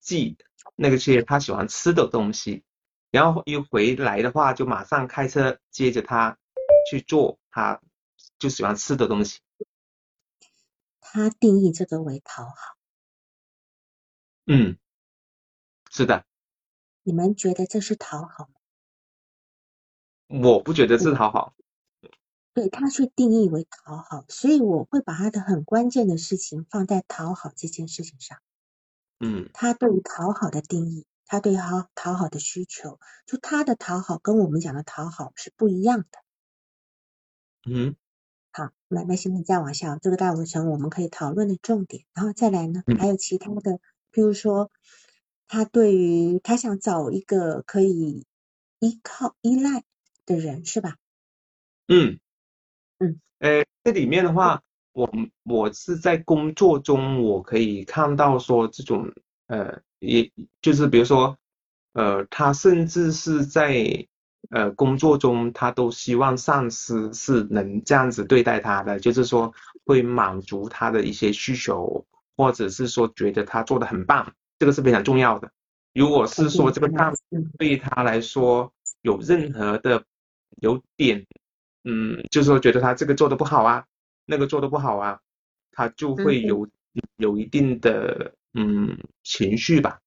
[0.00, 0.38] 寄
[0.74, 2.64] 那个些他喜欢吃的东西。
[3.10, 6.38] 然后一回来的话，就马上开车接着他
[6.90, 7.80] 去做他
[8.38, 9.40] 就喜欢吃的东西。
[11.00, 12.52] 他定义这个为讨好，
[14.46, 14.76] 嗯，
[15.90, 16.26] 是的，
[17.02, 18.48] 你们觉得这是讨好
[20.28, 20.40] 吗？
[20.42, 21.54] 我不觉得是讨好。
[22.52, 28.38] 对他去定义为讨好，所以我会把他的很关键的事情放在讨好这件事情上。
[29.20, 36.18] 嗯他对于讨好的定义，他对好讨好的需求，就他的讨好跟我们讲的讨好是不一样的。
[37.70, 37.94] 嗯
[38.50, 42.96] 好，那那现在再往下，这个大围城我们可以讨论的重点，然后再来呢，嗯。
[42.98, 43.78] 还有其他的，
[44.10, 44.70] 譬如说，
[45.46, 48.26] 他对于他想找一个可以
[48.80, 49.84] 依靠依赖
[50.26, 50.96] 的人，是吧？
[51.88, 52.18] 嗯。
[52.98, 54.62] 嗯，呃，这里面的话，
[54.92, 55.08] 我
[55.44, 59.12] 我是在工作中，我可以看到说这种
[59.46, 60.30] 呃，也
[60.62, 61.36] 就是比如说
[61.92, 64.06] 呃，他甚至是在
[64.50, 69.52] 呃工作中，他都希望上司是能这样子对待他的，就是说
[69.84, 72.06] 会满足他的一些需求，
[72.36, 75.50] 或者是说觉得他做的很棒，这个是非常重要的。
[75.94, 80.04] 如果是说这个上司嗯对他来说有任何的
[80.60, 81.26] 有点，
[81.82, 83.84] 嗯，就是说觉得他这个做的不好啊，
[84.24, 85.18] 那个做的不好啊，
[85.72, 86.68] 他就会嗯有
[87.16, 89.98] 有一定的嗯情绪吧。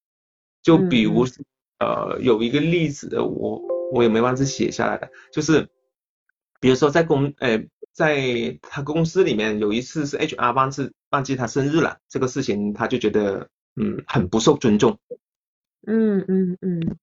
[0.61, 1.45] 就比如嗯
[1.79, 5.67] 呃有一个例子，我我也没忘记写下来的，就是
[6.59, 14.99] 比如说在公呃在他公司里面有一次是 HR 忘记忘记他生日了，这个事情他就觉得嗯很不受尊重。
[15.87, 16.97] 嗯嗯嗯。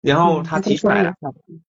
[0.00, 1.14] 然后他提出来了，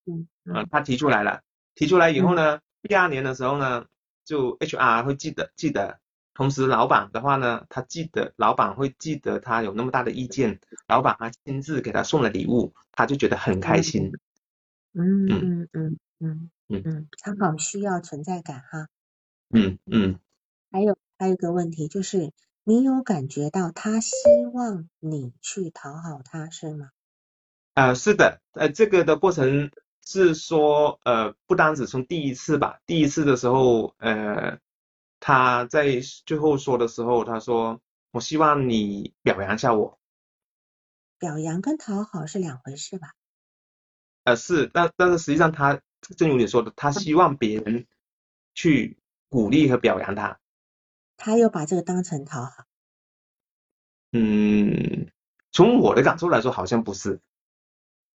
[0.06, 1.40] 嗯嗯，他提出来了，
[1.74, 3.86] 提出来以后呢，第二年的时候呢，
[4.24, 5.98] 就 HR 会记得记得，
[6.34, 14.12] 同时老板的话呢，他记得老板会记得他有那么大的意见，老板还亲自给他送了礼物，他就觉得很开心。
[14.92, 18.88] 嗯嗯嗯嗯嗯嗯，他好需要存在感哈。
[19.50, 20.18] 嗯嗯。
[20.70, 22.32] 还有还有一个问题就是，
[22.64, 24.14] 你有感觉到他希
[24.52, 26.90] 望你去讨好他是吗？
[27.74, 29.70] 呃，是的，呃，这个的过程
[30.04, 34.58] 是说，呃，不单只从第一次吧，第一次的时候，呃，
[35.26, 35.86] 他在
[36.26, 39.98] 最后说的时候，他说，我希望你表扬一下我。
[41.18, 43.14] 表扬跟讨好是两回事吧？
[44.24, 45.80] 呃，是，但但是实际上他
[46.18, 47.86] 正如你说的，他希望别人
[48.52, 48.98] 去
[49.30, 50.38] 鼓励和表扬他。
[51.16, 52.66] 他又把这个当成讨好？
[54.12, 55.10] 嗯，
[55.52, 57.22] 从我的感受来说，好像不是。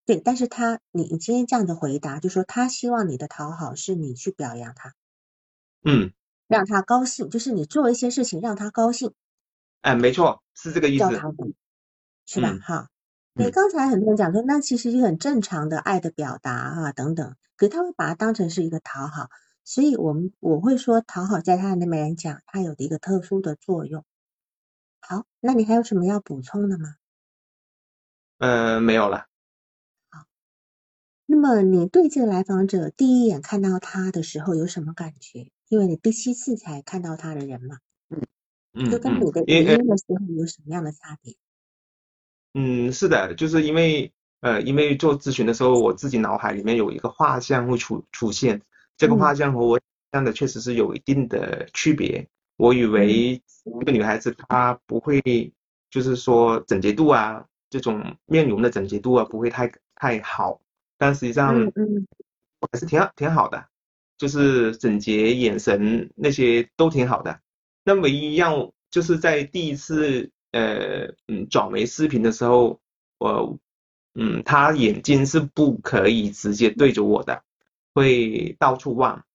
[0.06, 4.94] 对，但是他，你你今天这样的回答，就说他希望你的讨好是你去表扬他，
[5.84, 6.14] 嗯，
[6.50, 9.14] 让他高兴，就是你做一些事情让他高兴。
[9.82, 11.06] 哎，没错，是这个意思，
[12.26, 12.58] 是吧？
[12.62, 12.90] 哈，
[13.34, 19.30] 你刚才很多人讲说，那其实是很正常的爱的表达啊，等等，可他会把它当成是一个讨好，
[19.64, 24.04] 所以我们我会说讨好在他那边来讲，它有的一个特殊的作用。
[25.00, 26.96] 好，那你还有什么要补充的吗？
[28.40, 29.28] 呃，没有了。
[30.10, 30.26] 好
[31.26, 35.52] 那么你对这个来访者第一眼看到他的时候有什么感觉？
[35.70, 37.78] 因为你第七次才看到他的人嘛，
[38.10, 38.22] 嗯
[38.74, 41.36] 嗯，就跟你的语音的时候有什么样的差别？
[42.54, 48.60] 嗯，是的，就是因为呃，因为做咨询的时候，我自己脑海里面有一个画像会出出现，
[48.98, 49.80] 这个画像和我
[50.12, 52.28] 想的确实是有一定的区别。
[52.58, 55.22] 我以为这个女孩子她不会，
[55.92, 60.60] 就是说整洁度啊，这种面容的整洁度啊，不会太太好。
[60.98, 61.56] 但实际上
[62.72, 63.68] 还是挺好挺好的，
[64.20, 67.42] 就是整洁、眼神那些都挺好的。
[67.84, 72.80] 那唯一让就是在第一次呃嗯转为视频的时候，
[73.18, 73.58] 我
[74.14, 77.44] 嗯他眼睛是不可以直接对着我的，
[77.96, 79.26] 会到处望，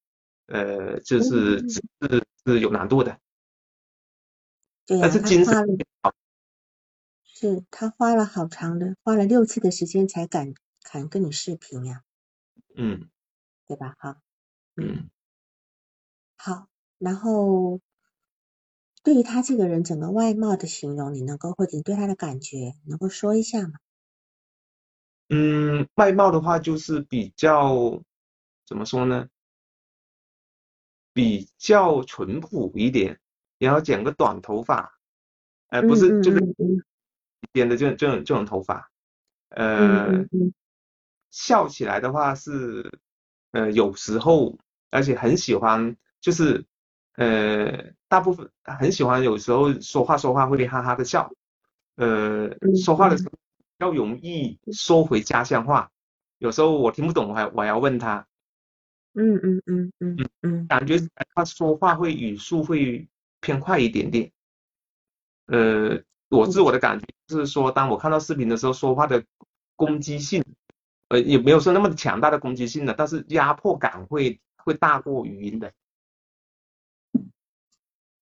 [0.46, 1.82] 呃就是是
[2.46, 3.18] 是有难度的。
[4.86, 5.66] 对但是精神
[7.24, 10.54] 是他花了好长的，花了六次的时间才敢。
[10.86, 12.02] 敢跟你视频呀，
[12.76, 13.08] 嗯，
[13.66, 13.96] 对吧？
[13.98, 14.20] 哈，
[14.76, 15.08] 嗯，
[16.38, 16.66] 好，
[16.98, 17.80] 然后
[19.02, 23.74] 对于他这个人整个外貌的形容，你能够或者你对他的感觉能够说一下吗？
[25.30, 28.02] 嗯，外貌的话就是比较
[28.66, 29.28] 怎么说呢？
[31.12, 33.20] 比较淳朴一点，
[33.58, 34.98] 然后剪个短头发，
[35.68, 36.40] 呃，不是，就是
[37.52, 38.90] 编的这种这种这种头发，
[39.50, 40.26] 呃。
[41.30, 43.00] 笑起来的话是，
[43.50, 44.56] 呃，有时候，
[44.94, 46.64] 而且很喜欢，就是，
[47.16, 51.32] 呃，大部分很喜欢，有时候说话说话会哈哈的笑，
[51.96, 52.48] 呃，
[52.84, 53.32] 说话的时候
[53.78, 55.90] 要容易说回家乡话，
[56.38, 58.24] 有时候我听不懂，我还我要问他，
[59.14, 60.96] 嗯嗯嗯嗯嗯，感觉
[61.34, 63.08] 他说话会语速会
[63.40, 64.30] 偏快一点点，
[65.46, 69.24] 呃，我自我的感觉是说，当我看到视频的时候，说话的
[69.74, 70.44] 攻击性。
[71.08, 75.72] 呃，也没有说那么强大的攻击性的，但是压迫感会会大过语音的。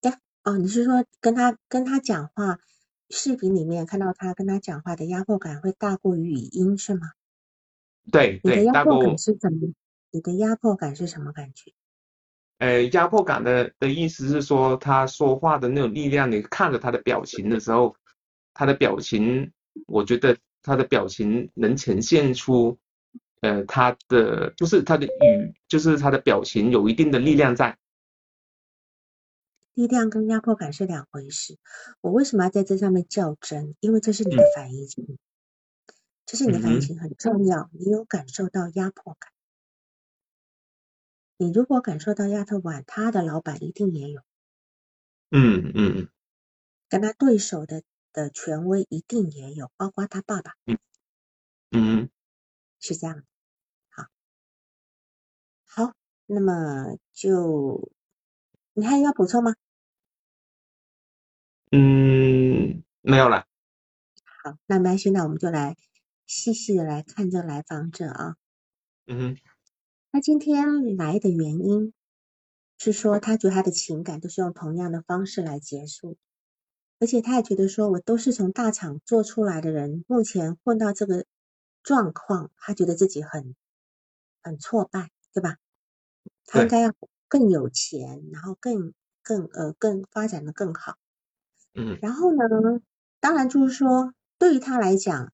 [0.00, 0.12] 对，
[0.44, 2.58] 哦，你是说跟他跟他讲话，
[3.10, 7.12] 视频里面看到他跟他讲话的压迫感会大过于语音是吗？
[8.10, 9.72] 对对，你的压迫感是怎么？
[10.10, 11.72] 你的压迫感是什么感觉？
[12.58, 17.96] 呃，压迫感的的意思是说，他说话的那种力量，你看着他的表情的时候，
[18.52, 19.52] 他的表情，
[19.86, 20.36] 我觉得。
[20.64, 22.78] 他的表情能呈现出，
[23.42, 27.76] 呃，他的就是他的语，就是他的表情有一定的力量在。
[29.74, 31.58] 力量跟压迫感是两回事。
[32.00, 33.74] 我为什么要在这上面较真？
[33.80, 35.18] 因为这是你的反应情，
[36.24, 37.68] 这是你的反应情很重要。
[37.72, 39.30] 你有感受到压迫感，
[41.36, 44.22] 你如果感受到压迫感，他的老板一定也有。
[45.30, 46.08] 嗯嗯嗯。
[46.88, 47.82] 跟他对手的。
[48.14, 50.52] 的权威一定也有，包括他爸爸。
[50.66, 50.76] 嗯
[51.70, 52.10] 嗯，
[52.78, 53.16] 是这样。
[53.16, 53.31] 好，
[56.34, 57.92] 那么就
[58.72, 59.54] 你还要补充吗？
[61.70, 63.46] 嗯，没有了。
[64.42, 65.76] 好，那没关系，那我们就来
[66.26, 68.36] 细细的来看这个来访者啊。
[69.06, 69.36] 嗯哼。
[70.10, 71.92] 他今天来的原因
[72.78, 76.16] 是说，他觉得他的情感都是用同样的方式来结束。
[76.98, 81.26] 而且他也觉得说，我都是从大厂做出来的人，目前混到这个
[81.82, 83.54] 状况，他觉得自己很
[84.42, 85.56] 很挫败，对吧？
[86.46, 86.92] 他应该要
[87.28, 90.96] 更有钱，然后更更呃更发展的更好。
[91.74, 91.98] 嗯。
[92.02, 92.44] 然后呢，
[93.20, 95.32] 当然就是说，对于他来讲，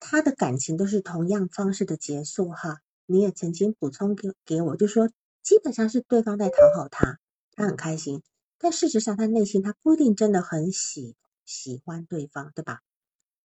[0.00, 2.78] 他的感情都是同样方式的结束哈。
[3.06, 5.08] 你也曾经补充给给我，就说
[5.42, 7.18] 基本上是对方在讨好他，
[7.52, 8.22] 他很开心。
[8.58, 11.14] 但事实上，他内心他不一定真的很喜
[11.46, 12.80] 喜欢对方，对吧？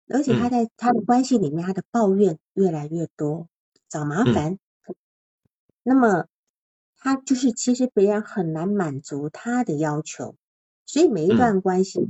[0.10, 3.48] 而且他在他的关系里面，他的抱怨越来越多，
[3.88, 4.60] 找麻烦。
[5.84, 6.28] 那么
[6.96, 10.36] 他就是其实别人很难满足他的要求，
[10.86, 12.08] 所以每一段关系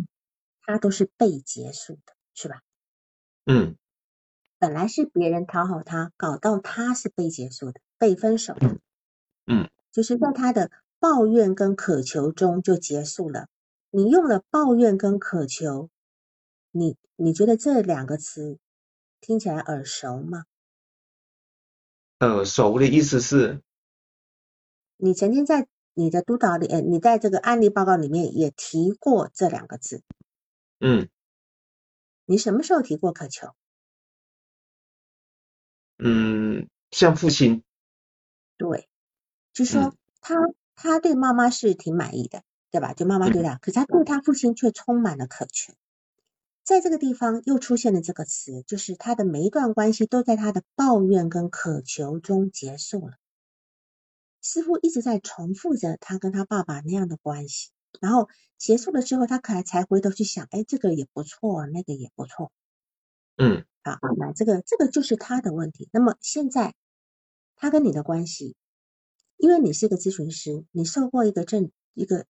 [0.62, 2.62] 他都是被结束的，是吧？
[3.46, 3.76] 嗯。
[4.58, 8.78] 本来是别人讨好他，搞到他是被结束的，被分手的。
[9.46, 9.70] 嗯。
[9.92, 10.72] 就是在他的。
[11.00, 13.50] 抱怨跟渴求中就结束了。
[13.90, 15.90] 你用了抱怨跟渴求，
[16.72, 18.58] 你你觉得这两个词
[19.20, 20.46] 听起来耳熟吗？
[22.28, 23.62] 耳熟的意思是，
[24.98, 30.02] 你曾经在你的督导里，呃，你在这个案例报告里面也提过这两个字。
[30.80, 31.10] 嗯。
[32.26, 33.50] 你什么时候提过渴求？
[35.98, 37.64] 嗯，像父亲。
[38.58, 38.88] 对，
[39.54, 40.36] 就说他。
[40.76, 42.94] 他对妈妈是挺满意的，对吧？
[42.94, 45.72] 就妈妈对他，可是他对他父亲却充满了渴求。
[46.64, 53.18] 在这个地方又出现了这个词，就是他的每一段关系都在他的抱怨跟渴求中结束了，
[54.42, 57.70] 似乎一直在重复着他跟他爸爸那样的关系。
[58.00, 62.52] 然后结束了之后，他可能才回头去想，哎，这个也不错，那个也不错。
[63.38, 65.90] 嗯，好，那这个这个就是他的问题。
[65.92, 66.74] 那么现在
[67.56, 68.56] 他跟你的关系。
[69.36, 72.26] 因为你是一个咨询师，你受过一个证、一个、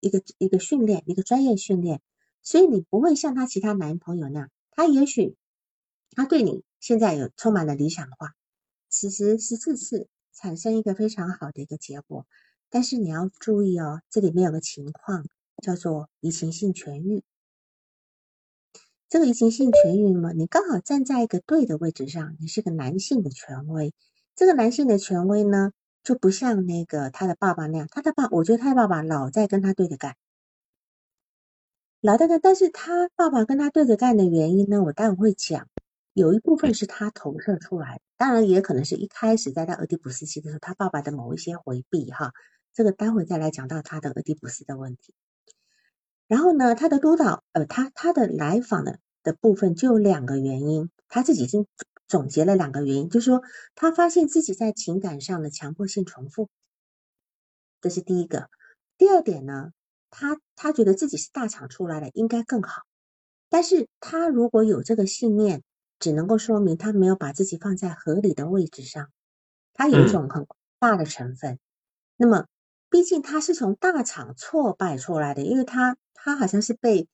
[0.00, 2.00] 一个、一个训练，一个专业训练，
[2.42, 5.36] 所以你不会像他其他男朋友那样，他也许
[6.12, 8.34] 他对你现在有充满了理想化，
[8.88, 12.26] 此时十四次产生一个非常好的一个结果，
[12.70, 15.26] 但是你要注意哦，这里面有个情况
[15.62, 17.22] 叫做移情性痊愈。
[19.08, 23.94] 这个移情性痊愈嘛，你刚好站在一个对的位置上，你是个男性的权威，
[24.34, 25.72] 这个男性的权威呢？
[26.02, 30.16] 就不像那个他的爸爸那样，他的爸，我觉得他的爸爸老在跟他对着干，
[32.00, 32.40] 老在干。
[32.42, 35.68] 但是他爸爸跟他对着干的原因呢，我待会会讲，
[36.12, 42.32] 有一部分是他投射出来，当然也可能是一开始在他俄狄浦斯期的时候，他爸爸的某一些回避哈，
[42.72, 45.14] 这个待会再来讲到他的俄狄浦斯的问题。
[46.28, 51.66] 然后呢，他的督导，呃，他他的来访的的部分就有两个原因，他自己已经。
[52.08, 53.42] 总结了两个原因，就是说
[53.74, 56.48] 他发现自己在情感上的强迫性重复，
[57.80, 58.48] 这是第一个。
[58.96, 59.72] 第二点呢，
[60.10, 62.82] 他他觉得自己是大厂出来的，应该更好。
[63.48, 65.62] 但是他如果有这个信念，
[65.98, 69.10] 只能够说明他没有把自己放在合理的位置上，
[69.74, 70.46] 他有一种很
[70.78, 71.58] 大的成分。
[72.16, 72.46] 那么，
[72.90, 77.08] 毕竟他是从大厂挫败出来的，因为他他好像是被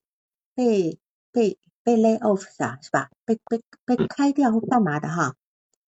[0.54, 0.98] 被
[1.30, 1.58] 被。
[1.84, 3.10] 被 lay off 的是吧？
[3.24, 5.34] 被被被开掉或干嘛的哈？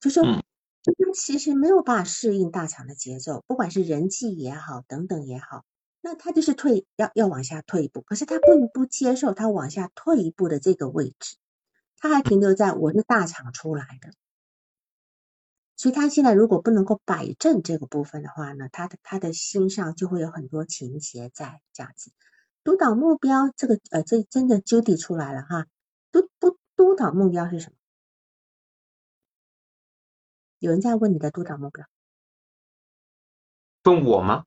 [0.00, 0.42] 就说他
[1.14, 5.64] 其实没有办法适应大厂的节奏，不管是人际也好，等等也好，
[6.04, 8.02] 那他就是退要要往下退一步。
[8.02, 11.36] 可是他并不接受他往下退一步的这个位置，
[11.96, 14.12] 他还停留在我是大厂出来的。
[15.76, 22.12] 所以他现在如果不能够摆正这个部分的话呢，他的他的心上就会有很多情节在这样子。
[22.62, 25.66] 督导目标这个呃，这真的 Judy 出来了哈。
[26.12, 27.76] 督督督导目标是什么？
[30.58, 31.86] 有人在问你的督导目标？
[33.84, 34.44] 问我吗？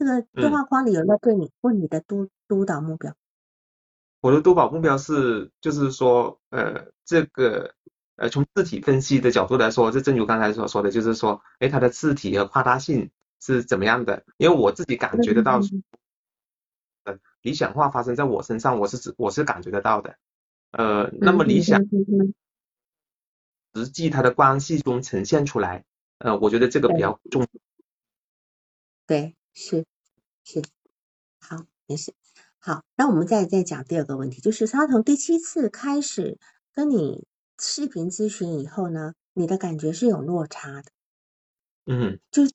[0.00, 3.14] 这个对话框里有没有对你问你的督督导目标。
[4.22, 7.74] 我的督导目标是，就是说，呃，这个，
[8.16, 14.24] 呃，从字体分析的角度来说，这正如刚才所说的，就是说，哎，它的字体和夸大性是怎么样的？
[14.38, 15.60] 因为我自己感觉得到。
[17.04, 20.16] 呃理想化发生在我身上，我是指我是感觉得到的，
[20.72, 21.82] 呃，那么理想
[23.74, 25.84] 实际它的关系中呈现出来，
[26.18, 27.46] 呃，我觉得这个比较重。
[29.06, 29.86] 对，是
[30.44, 30.62] 是，
[31.38, 32.14] 好，没事，
[32.58, 36.38] 好，那我们再再讲第二个问题，就是他从第七次开始
[36.72, 37.26] 跟你
[37.58, 40.90] 视频咨询以后呢，你的感觉是有落差的，
[41.86, 42.52] 嗯，就是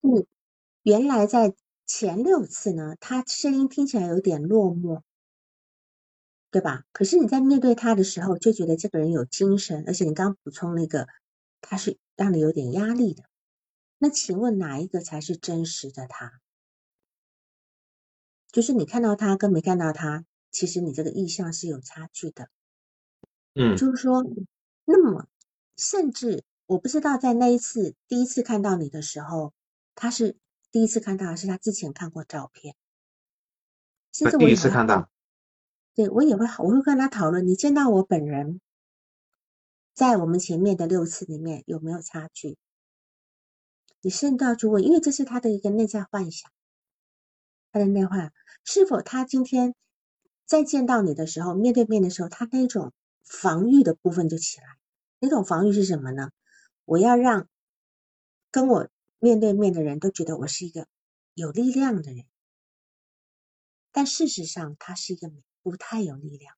[0.84, 1.56] 原来在。
[1.88, 5.04] 前六次呢，他声音听起来有点落寞，
[6.50, 6.84] 对吧？
[6.92, 11.08] 可是你在面对他的时候，就觉得这个人有精神，而且你刚补充了一个，
[11.62, 13.26] 他是让你有点压力的。
[14.00, 16.42] 那请问哪一个才是真实的他？
[18.56, 22.48] 就是你看到他跟没看到他，其实你这个意向是有差距的。
[23.54, 24.26] 嗯就是说，
[24.86, 25.28] 那么
[25.76, 29.52] 甚至我不知道在那一次第一次看到你的时候，
[29.94, 30.38] 他是
[30.72, 32.78] 第一次看到，还是他之前看过照片？
[34.14, 35.10] 甚至我第一次看到，
[35.94, 38.62] 对我也会好，我会跟他讨论，你见到我本人，
[39.94, 42.58] 在我们前面的六次里面有没有差距？
[44.00, 46.50] 你甚至要去问，因为这是他的一个内在幻想，
[47.76, 48.32] 他的内幻
[48.64, 49.76] 是否他今天
[50.46, 52.94] 再见到你的时候，面对面的时候，他那种
[53.26, 54.66] 防御的部分就起来。
[55.20, 56.32] 那种防御是什么呢？
[56.86, 57.50] 我要让
[58.50, 58.88] 跟我
[59.20, 60.88] 面对面的人都觉得我是一个
[61.34, 62.24] 有力量的人，
[63.92, 65.30] 但事实上他是一个
[65.62, 66.56] 不太有力量。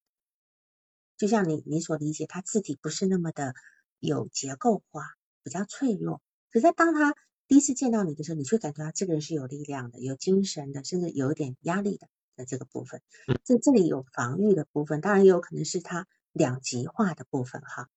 [1.16, 3.56] 就像你你所理解，他字体不是那么的
[3.98, 5.02] 有结构化，
[5.42, 6.22] 比较脆弱。
[6.52, 7.16] 可是当他
[7.48, 13.00] 第一次见到你的时候，你却感觉到这个人是有力量的、有精神的，甚至有一点压力的的这个部分。
[13.42, 17.88] 这这里有防御的部分，当然也有可能是他两极化的部分哈。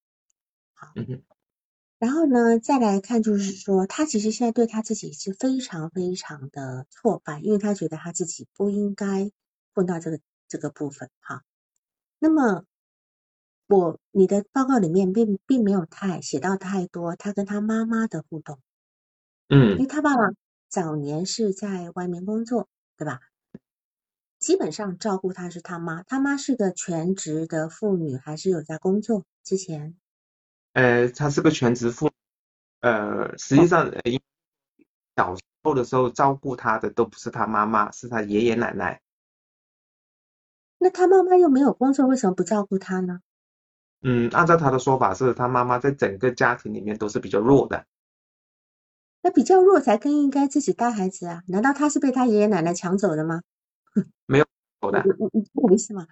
[0.95, 1.23] 嗯哼，
[1.99, 9.29] 然后呢，再来看，就是说，他其实现在对他自己是非常非常的挫败，因为他觉得他自己不应该
[9.75, 11.43] 混到这个这个部分哈。
[12.19, 12.63] 那么，
[13.67, 18.59] 我你的报告里面并并没有太写到太多他跟他妈妈的互动，
[19.51, 20.23] 因为嗯他爸爸
[20.69, 23.19] 早年是在外面工作，对吧？
[24.39, 29.95] 基本上照顾他是他妈，他妈是个全职的妇女，还是有在工作之前？
[30.73, 32.13] 呃，她是个全职妇女，
[32.79, 34.21] 呃，实际上呃因
[35.17, 39.01] 小时候的时候照顾她的都不是她妈妈，是她爷爷奶奶。
[40.77, 43.19] 那他妈妈又没有工作，为什么不照顾他呢？
[44.01, 47.85] 嗯，按照她的说法是，她妈妈在整个家庭里面都是比较弱的。
[49.21, 51.43] 那比较弱才更应该自己带孩子啊？
[51.47, 53.41] 难道他是被他爷爷奶奶抢走的吗？
[54.25, 54.45] 没有
[54.91, 56.07] 的，你你你懂我意思吗？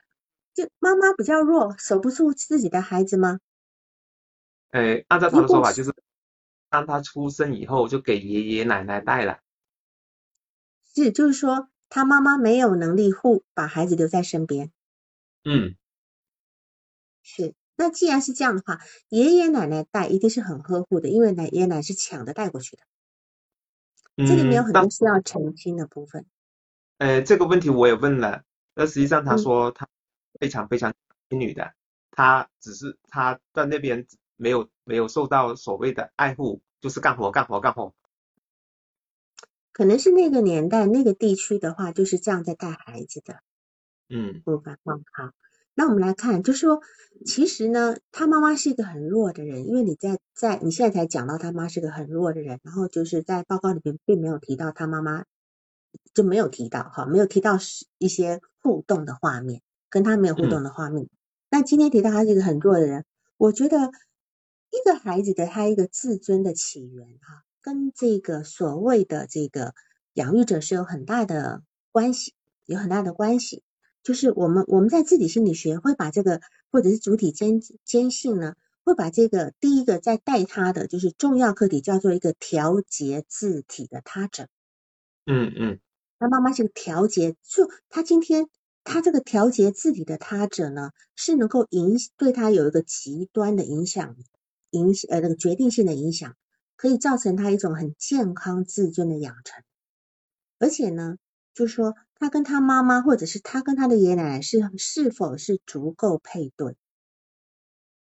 [0.53, 3.39] 就妈妈比较弱，守不住自己的孩子吗？
[4.71, 5.93] 哎，按照他的说法就是，
[6.69, 9.39] 当他出生以后就给爷爷奶奶带了。
[10.93, 14.71] 是，就是说他妈妈没有能力护把孩子留在身边。
[15.43, 15.75] 嗯
[17.23, 18.79] 是，那既然是这样的话，
[19.09, 22.83] 爷爷奶奶带一定是很呵护的，因为奶爷爷奶奶是抢着带过去的。
[24.17, 26.25] 这里面有很多需要澄清的部分。
[26.97, 28.43] 呃这个问题我也问了，
[28.75, 29.87] 那实际上她嗯说他
[30.39, 30.93] 非常非常
[31.29, 31.73] 女的，
[32.11, 34.05] 他只是他在那边
[34.35, 37.93] 没有没有受到所谓的爱护，就是干活干活干活。
[39.71, 43.41] 可能是那个年代那个地区的话，就是这样在带孩子的。
[44.09, 44.77] 嗯部分。
[44.83, 45.31] 嗯，好，
[45.75, 46.81] 那我们来看，就是说，
[47.25, 55.23] 其实呢，他妈妈是一个很弱的人，因为你在在你现在才讲到他妈是个很弱的人，然后就是在报告里面并没有提到他妈妈，
[56.13, 61.07] 就没有提到哈，没有提到是一些互动的画面，跟他没有互动的画面。
[61.49, 63.05] 那今天提到他是一个很弱的人，
[63.37, 63.77] 我觉得
[64.69, 69.73] 一个孩子的他一个自尊的起源哈，跟这个所谓的这个
[70.13, 72.33] 养育者是有很大的关系，
[72.65, 73.63] 有很大的关系。
[74.01, 76.41] 就是我们我们在自己心理学会把这个
[76.71, 84.47] 或者是主体坚坚信呢，会把这个第一个在带他的就是重要课题叫做一个调节自体的他者。
[85.25, 85.79] 嗯嗯
[86.17, 88.47] 那妈妈是个调节，就他今天
[88.83, 94.15] 他这个调节自体的他者呢，是能够影对他有一个极端的影响，
[94.71, 96.35] 影呃那个决定性的影响，
[96.75, 99.63] 可以造成他一种很健康自尊的养成，
[100.57, 101.17] 而且呢。
[101.55, 106.75] 就是说，他跟他妈妈，或者是他跟他的爷爷奶奶是是否是足够配对，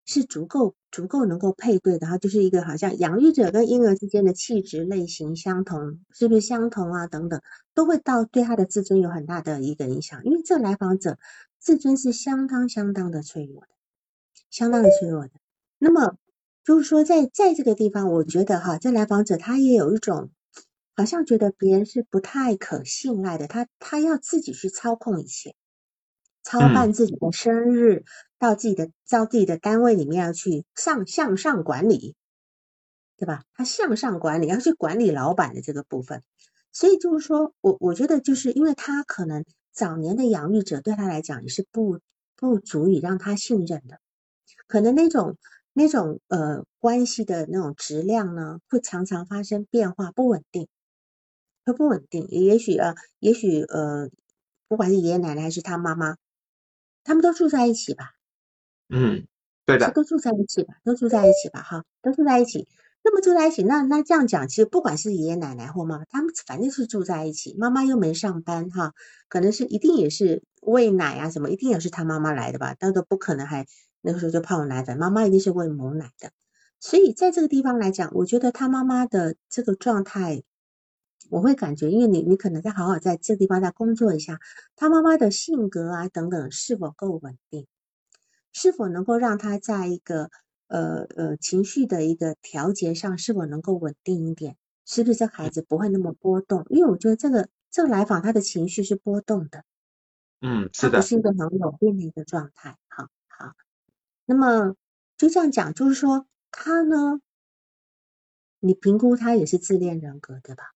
[0.06, 7.08] 是足够足够能够配对的，然后就是一个好像养育者跟婴儿之间的气质类型相同，是不是相同啊？
[7.08, 7.42] 等等，
[7.74, 10.22] 都会到对他的自尊有很大的一个影响。
[10.24, 11.18] 因为这来访者
[11.58, 13.68] 自尊是相当相当的脆弱的，
[14.48, 15.30] 相当的脆弱的。
[15.78, 16.16] 那么
[16.64, 20.30] 就是说，在在这个地方，我觉得哈，这来访者他也有一种。
[20.96, 25.54] 好像觉得别人是不太可信赖的，他他要自己去操控一切，
[26.42, 28.04] 操办自己的生日，
[28.38, 32.14] 到自己的到自己的单位里面要去上向上管理，
[33.16, 33.42] 对吧？
[33.54, 36.22] 他向上管理，要去管理老板的这个部分，
[36.72, 42.00] 所以就是说我我觉得就是因为他可能早年的养育者对他来讲也是不
[42.36, 43.98] 不足以让他信任的，
[44.66, 45.36] 可能那种。
[45.76, 50.68] 那种呃关系的那种质量呢，会常常发生变化，不稳定。
[51.64, 54.10] 会不稳定，也许啊，也许呃，
[54.68, 56.16] 不管是爷爷奶奶还是他妈妈，
[57.04, 58.12] 他们都住在一起吧？
[58.88, 59.26] 嗯，
[59.64, 62.68] 对的，都住在一起吧，都住在一起吧，哈，都住在一起。
[63.06, 68.94] 那么住在一起，那那这样讲，其实不管是爷爷奶奶或妈妈，他们反正是住在一起，妈妈又没上班哈，
[69.28, 73.66] 可能是一定也是喂奶啊什么，一定也是他妈妈来的吧，那都不可能还
[74.00, 76.30] 那个时候就泡奶粉，妈妈一定是喂母奶的。
[76.80, 80.42] 所以在这个地方来讲，我觉得他妈妈的这个状态，
[81.30, 84.40] 我会感觉，因为你你可能再好好在这个地方再工作一下，
[84.76, 87.66] 他妈妈的性格啊等等是否够稳定，
[88.52, 90.30] 是否能够让他在一个。
[90.66, 94.56] 呃呃，情绪的一个调节上是否能够稳定一点？
[94.86, 96.64] 是不是这孩子不会那么波动？
[96.70, 99.62] 因为我觉得这个这个来访他的情绪是波动的，
[100.40, 102.78] 嗯，是的，不是一个很稳定的一个状态。
[102.88, 103.52] 好，好，
[104.24, 104.74] 那么
[105.18, 107.20] 就这样讲，就是说他呢，
[108.58, 110.73] 你评估他也是自恋人格，对吧？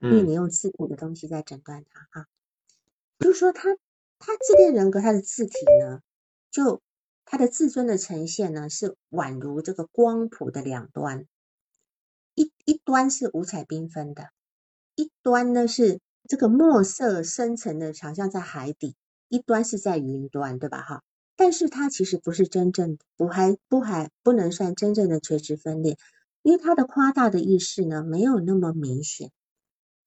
[0.00, 2.26] 因为你用字体的东西在诊断他哈，
[3.18, 3.76] 就是说他
[4.18, 6.00] 他自恋人格他的字体呢，
[6.50, 6.82] 就。
[7.26, 11.26] 他的自尊的呈现呢，是宛如这个光谱的两端，
[12.34, 14.28] 一一端是五彩缤纷的，
[14.94, 18.94] 一端呢是这个墨色深沉的，好像在海底；
[19.30, 20.82] 一端是在云端，对吧？
[20.82, 21.02] 哈，
[21.34, 25.96] 但是它其实不是真正的，不还不还不能算真正的垂直分裂，
[26.42, 29.32] 因为它的夸大的意识呢没有那么明显，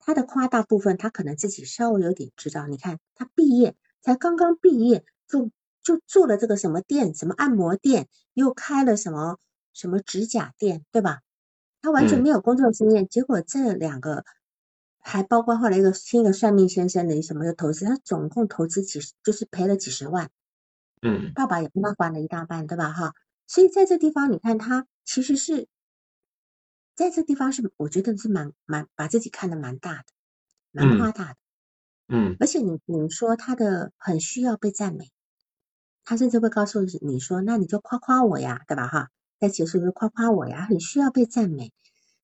[0.08, 2.66] 它的夸大部分他可能自己稍微有点知道。
[2.66, 5.52] 你看他毕业才刚刚毕业就。
[5.84, 9.38] 就做了这个什么店，什么按摩店，又开了什么
[9.72, 11.22] 什么指甲店，对吧？
[11.82, 14.26] 他完全没有工作经验，结果这两个
[15.00, 20.30] 还包括后来一个新的算命先生的什么的投资，他总共投资几十，就是赔了几十万。
[21.02, 22.92] 嗯，爸爸也帮他还了一大半，对吧？
[22.92, 23.14] 哈，
[23.48, 25.70] 所以在这地方，你看他其实是
[26.98, 30.04] 在这地方是，我觉得是蛮蛮把自己看得蛮大的，
[30.72, 31.36] 蛮夸大的。
[32.08, 35.12] 嗯，而且你你说他的很需要被赞美。
[36.04, 38.88] 他甚至会告诉你说：“那你就夸夸我呀，对吧？
[38.88, 41.72] 哈，在结束时夸夸我呀，很需要被赞美。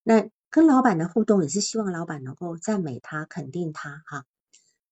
[0.03, 4.25] 那跟老板的互动也是希望老板能够赞美他、肯定他，哈。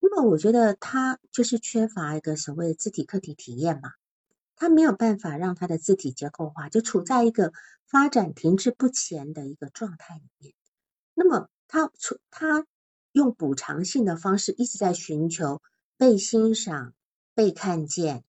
[0.02, 3.94] 那么我觉得他就是缺乏一个所谓的字体客体体验嘛，
[4.58, 7.54] 他没有办法让他的字体结构化，就处在一个
[7.92, 10.54] 发展停滞不前的一个状态里面。
[11.14, 12.66] 那么他处他
[13.12, 15.62] 用补偿性的方式一直在寻求
[15.98, 16.94] 被欣赏、
[17.36, 18.24] 被看见。”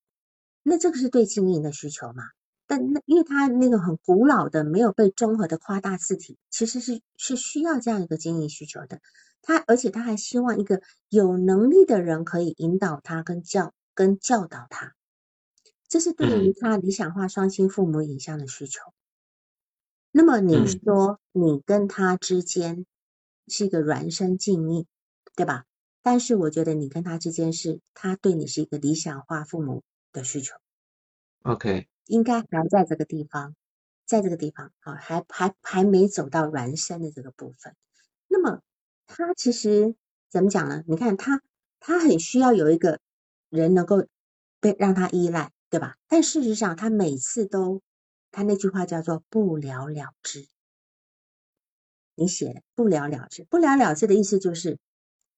[0.64, 2.24] 那这个是对经营的需求嘛？
[2.66, 9.00] 但那因为他那个很古老的没有被综合的夸大字体，其实是是需要这样一个经营需求的。
[9.42, 14.94] 他而且他还希望一个有能力的人可以引导他跟教跟教导他，
[15.88, 18.80] 这是对于他理想化双亲父母影像的需求。
[20.12, 22.86] 那么你说你跟他之间
[23.48, 24.86] 是一个孪生敬意，
[25.34, 25.64] 对吧？
[26.00, 29.82] 但是我觉得你跟他之间是他对你是一个理想化父母。
[30.14, 30.54] 的需求
[31.44, 33.56] ，OK，应该还在这个地方，
[34.04, 37.74] 在这个地方啊，还还还没走到孪生的这个部分。
[38.28, 38.60] 那么
[39.06, 39.96] 他其实
[40.28, 40.84] 怎么讲呢？
[40.86, 41.40] 你看他，
[41.80, 43.00] 他很需要有一个
[43.48, 44.06] 人能够
[44.60, 45.96] 被让他依赖，对吧？
[46.08, 47.80] 但事实上，他每次都，
[48.32, 50.48] 他那句话叫做不了了之。
[52.16, 54.78] 你写的不了了之，不了了之的意思就是，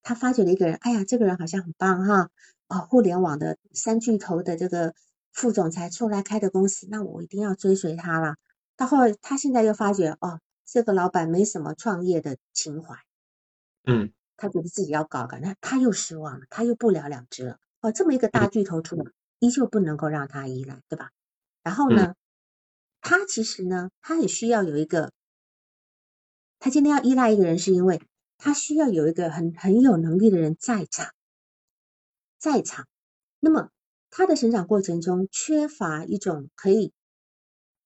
[0.03, 2.31] 他发觉了一个人，哎呀，这个人好像很棒哈。
[2.67, 4.95] 哦，互联网的三巨头的这个
[5.33, 8.37] 副总裁出来开的公司，那我一定要追随他了。
[8.77, 12.97] 到后来，他现在又发觉，哦，这个老板没什么创业的情怀，
[13.85, 17.59] 嗯，他觉得自己要搞搞，那他又失望了，他又不了了之了。
[17.81, 21.11] 哦，这么一个大巨头出来，依旧不能够让他依赖，对吧？
[21.63, 22.15] 然后呢，
[23.05, 25.13] 他其实呢，他很需要有一个，
[26.59, 28.01] 他今天要依赖一个人，是因为
[28.39, 31.13] 他需要有一个很很有能力的人在场。
[32.39, 32.89] 在场，
[33.41, 33.69] 那么
[34.09, 36.95] 他的成长过程中缺乏一种可以，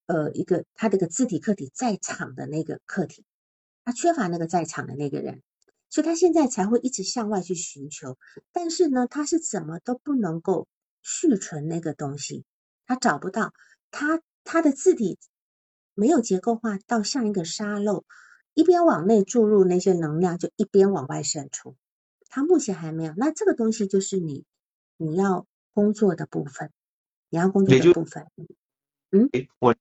[0.06, 3.24] 呃，一个他这个字体客体在场的那个客体，
[3.84, 5.42] 他缺乏那个在场的那个人，
[5.90, 8.16] 所以他现在才会一直向外去寻求。
[8.52, 10.68] 但是呢，他是怎么都不能够
[11.02, 12.44] 续存那个东西，
[12.86, 13.52] 他找不到，
[13.90, 14.20] 他
[14.50, 15.18] 他的字体
[15.92, 18.06] 没有结构化到像一个沙漏，
[18.54, 21.76] 一边往内注入那些能量，就一边往外渗出。
[22.30, 24.44] 它目前还没有，那这个东西就是你
[24.96, 26.72] 你要工作的部分，
[27.28, 28.26] 你要工作的部分。
[29.10, 29.28] 嗯，
[29.58, 29.74] 我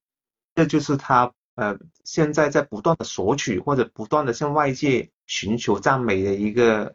[0.53, 6.93] 这就是他呃现在在不断的索取或者不断的向外界寻求赞美的一个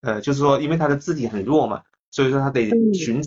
[0.00, 3.22] 呃，就是说因为他的字体很弱嘛，所以说他得寻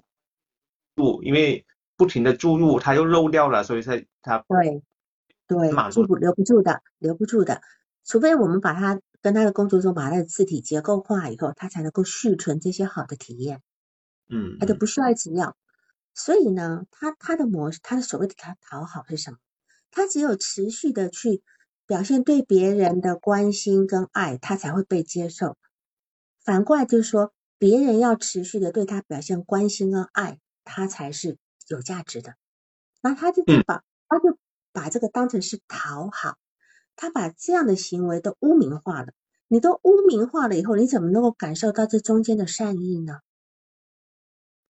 [0.96, 1.66] 不，因为
[2.04, 4.84] 不停的注入他又漏掉了，所以他他对
[5.48, 7.62] 对，注不留不住的，留不住的，
[8.04, 9.00] 除非我们把它。
[9.24, 13.62] 跟他的工作中把他的字体结构化以后，他才能够续存这些好的体验。
[14.30, 15.56] 嗯，他就不需要一直要。
[16.14, 19.38] 所以呢，他他的模式，他的所谓的他讨好是什么？
[19.92, 21.42] 他只有持续的去
[21.88, 25.56] 表现对别人的关心跟爱，他才会被接受。
[26.44, 31.38] 反过来就是说，别人要持续的对他表现关心跟爱，他才是
[31.68, 32.36] 有价值的。
[33.02, 34.38] 那他就把他就
[34.72, 36.38] 把这个当成是讨好，
[36.96, 39.14] 他把这样的行为都污名化了。
[39.48, 43.20] 你都污名化了以后，你怎么能够感受到这中间的善意呢？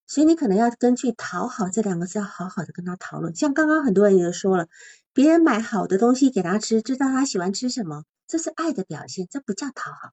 [0.09, 3.35] 所以你可能要根据“讨好”这两个字，要好好的跟他讨论。
[3.35, 4.69] 像刚刚很多人也说了，
[5.13, 10.11] 别人买好的东西给他吃，知道他喜欢吃什么，这是爱的表现，这不叫讨好。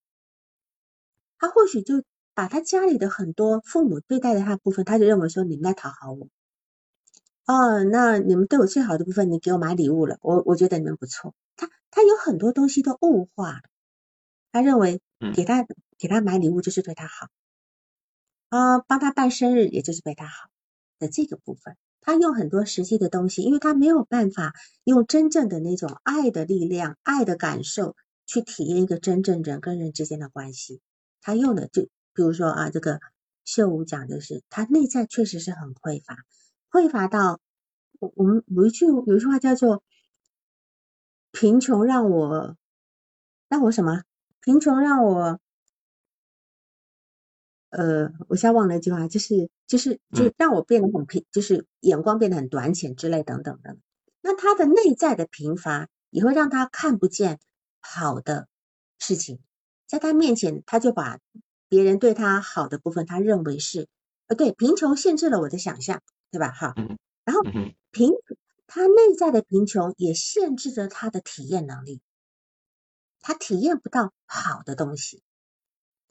[1.38, 2.04] 他或许就
[2.34, 6.28] 把他家里的很多父母对待的他部分，他就认为说你们在讨好我。
[7.50, 11.34] 哦，那你们对我最好的部分，你给我买礼物了，我我觉得你们不错。
[11.56, 13.62] 他他有很多东西都物化了。
[14.52, 15.02] 他认为
[15.34, 15.66] 给他
[15.97, 17.28] 给他买礼物就是对他好，
[18.50, 20.52] 啊，帮他办生日也就是对他好
[21.00, 27.95] 的这个部分，他用很多实际的东西，因为他没有办法用真正的那种爱的力量、爱的感受
[28.28, 30.82] 去体验一个真正人跟人之间的关系。
[31.20, 31.82] 他用的就
[32.14, 33.00] 比如说啊，这个
[33.43, 36.16] 秀武讲的是他内在确实是很匮乏，
[36.72, 37.39] 匮乏到
[37.99, 39.84] 我我们有一句有一句话叫做
[41.32, 42.55] 贫穷让我
[43.47, 44.03] 让我什么？
[44.41, 45.39] 贫穷让我，
[47.72, 53.76] 呃，我现在忘了一句话，就是就是就让我变得很贫，就是眼光变得很短浅之类等等的。
[54.22, 57.39] 那他的内在的贫乏也会让他看不见
[57.82, 58.47] 好的
[58.97, 59.39] 事情，
[59.88, 61.20] 在他面前，他就把
[61.67, 63.88] 别人对他好的部分，他认为是
[64.28, 66.01] 呃对，贫穷限制了我的想象，
[66.32, 66.52] 对吧？
[66.52, 66.74] 哈，
[67.26, 67.42] 然后
[67.92, 68.12] 贫
[68.68, 72.02] 他内在的贫穷也限制着他的体验能力。
[73.22, 75.22] 他体验不到好的东西，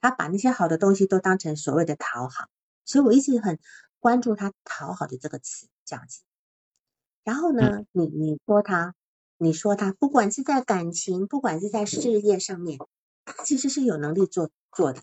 [0.01, 2.49] 他把那些好的东西都当成所谓的讨好，
[2.85, 3.59] 所以我一直很
[3.99, 6.21] 关注他“讨好”的这个词这样子。
[7.25, 8.95] 然后呢，你你说他，
[9.39, 12.79] 你说他，不管是在感情，不管是在事业上面，
[13.25, 15.03] 他其实是有能力做做的，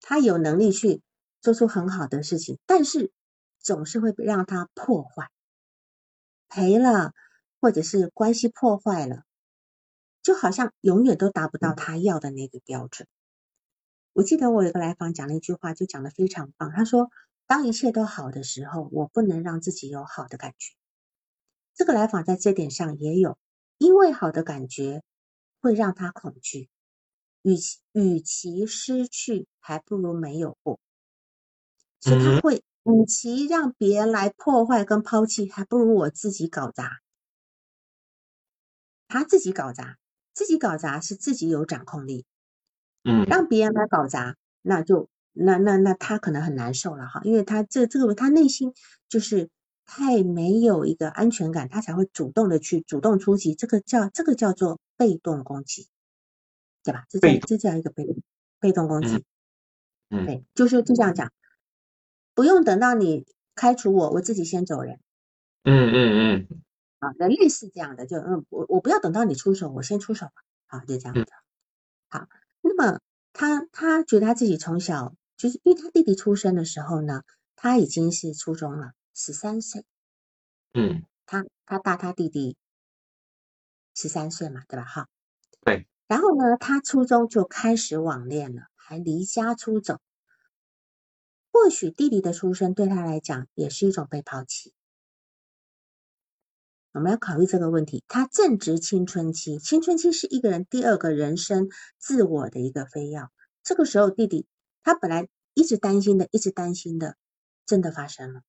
[0.00, 1.02] 他有能力去
[1.40, 3.10] 做出很好的事情，但是
[3.60, 5.30] 总是会让他破坏，
[6.48, 7.12] 赔了，
[7.60, 9.22] 或者是关系破坏了。
[10.22, 13.08] 就好像永远都达不到他要的那个标准。
[14.12, 16.72] 我记得我有个来访讲了一句话，就讲的非常棒。
[16.72, 17.10] 他说
[17.46, 20.74] ：“当一切都好的时候，我不能让自己有好的感觉。”
[21.74, 23.38] 这个来访在这点上也有，
[23.78, 25.02] 因为好的感觉
[25.60, 26.68] 会让他恐惧，
[27.40, 30.78] 与其与其失去，还不如没有过。
[32.00, 37.00] 所以他会，与其让别人来破坏跟抛弃，还不如我自己搞砸。
[39.08, 39.96] 他自己搞砸。
[40.32, 42.24] 自己搞砸是自己有掌控力，
[43.02, 48.72] 嗯，让别人来搞砸，那就那那那他可能很难受了哈，因为他这这个他内心
[49.08, 49.50] 就是
[49.84, 55.88] 太没有一个安全感，他才会主动的去主动出击，这个叫这个叫做被动攻击，
[56.84, 57.04] 对吧？
[57.10, 58.06] 这叫这叫一个被
[58.60, 59.24] 被动攻击，
[60.10, 61.30] 嗯，对，就是就这样讲，
[62.34, 65.00] 不用等到你开除我，我自己先走人，
[65.64, 66.62] 嗯嗯嗯。
[67.00, 70.32] 啊，那类似这样的，就嗯，我我不要等到你出手，我先出手吧，
[70.66, 71.26] 好，就这样子。
[72.08, 72.28] 好，
[72.60, 73.00] 那么
[73.32, 77.22] 他他觉得他自己从小就是因为他弟弟出生的时候呢，
[77.56, 79.84] 他已经是初中了，十三岁。
[80.74, 81.04] 嗯。
[81.24, 82.56] 他他大他弟弟
[83.94, 84.84] 十三岁嘛，对吧？
[84.84, 85.08] 哈。
[85.64, 85.86] 对。
[86.06, 90.00] 然后呢，他初中就开始网恋了，还离家出走。
[91.52, 94.72] 或许弟弟的出生对他来讲也是一种被抛弃。
[96.92, 98.02] 我们要考虑这个问题。
[98.08, 103.28] 他正值青春期，青春期是一个人第二个人生自我的一个飞跃。
[103.62, 104.46] 这个时候，弟弟
[104.82, 107.16] 他本来一直担心的，一直担心的，
[107.64, 108.42] 真的发生了。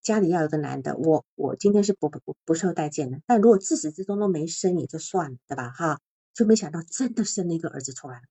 [0.00, 3.20] 家里要有个男的，我我今天是不不不不受待见的。
[3.26, 5.70] 但如果自始至终都没生也就算了，对吧？
[5.70, 6.00] 哈，
[6.34, 8.22] 就没想到真的生了一个儿子出来了。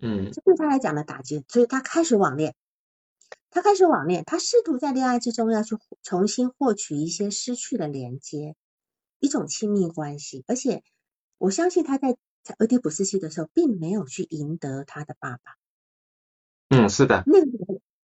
[0.00, 2.54] 嗯，这对他来讲的打击，所以他开始网恋。
[3.52, 8.54] 他开始网恋，他试图在恋爱之中要去重新获取一些失去的连接，
[9.18, 10.44] 一种亲密关系。
[10.46, 10.84] 而且
[11.36, 15.56] 我相信他在在俄狄浦斯期的时候，并没有去赢得他的爸爸。
[16.68, 17.24] 嗯，是的。
[17.26, 17.48] 那个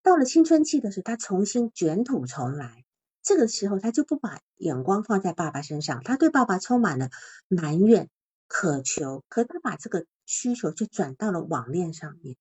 [0.04, 2.84] 到了青春期的时候，他重新卷土重来。
[3.24, 7.10] 这个时候，他就不把眼光放在爸爸身上，他对爸爸充满了
[7.48, 8.08] 埋怨、
[8.46, 12.36] 渴求，可他把这个需求就转到了网恋上面。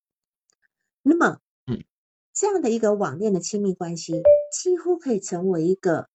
[1.04, 1.84] 那么，嗯。
[2.34, 4.24] 这样的一个网恋的亲密关系，
[4.54, 6.08] 几乎可以成为一个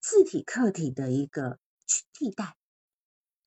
[0.00, 1.58] 自体客体的一个
[2.12, 2.54] 替代。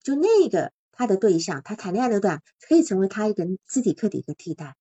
[0.03, 4.76] 就那个他的对象，他谈恋爱的对象，可以成为他一个自体客体的替代。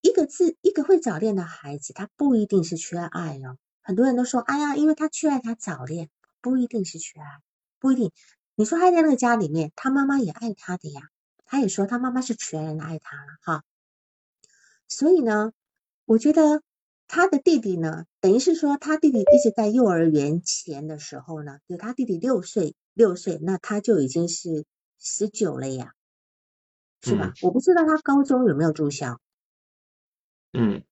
[0.00, 3.58] 一个自一个会早恋的孩子，他不一定是缺爱哦。
[3.82, 6.08] 很多人都说，哎呀，因为他缺爱，他早恋，
[6.40, 7.26] 不一定是缺爱，
[7.78, 8.10] 不一定。
[8.54, 11.02] 你说他在那个家里面，他妈妈也爱他的呀，
[11.44, 13.64] 他也说他妈妈是全然的爱他了哈。
[14.88, 15.52] 所以呢，
[16.04, 16.62] 我觉得
[17.08, 24.64] 他的弟弟呢，等于是说他弟弟一直在幼儿园前的时候呢，就他弟弟六岁六岁，那他就已经是
[24.98, 25.94] 十九了呀，
[27.02, 27.32] 是吧？
[27.42, 29.20] 我不知道他高中有没有住校。
[30.52, 30.84] 嗯，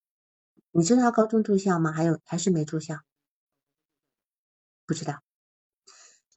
[0.71, 1.93] 你知道他高中住校吗？
[1.93, 2.99] 还有还是没住校？
[4.87, 5.23] 不知道。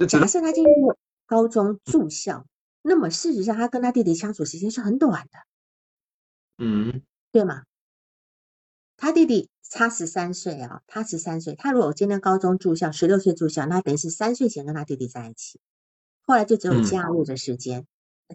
[0.08, 2.46] 假设他进入高中住校，
[2.88, 5.40] 那么事实上他跟他弟弟相处时间是很短的。
[6.64, 7.02] 嗯。
[7.32, 7.64] 对吗？
[8.96, 11.56] 他弟弟差十三岁啊，他十三岁。
[11.56, 15.60] 他如果今天高中住校，十六岁住校，那等于是三岁前跟他弟弟在一起，
[16.22, 17.86] 后来就只有假日的时间，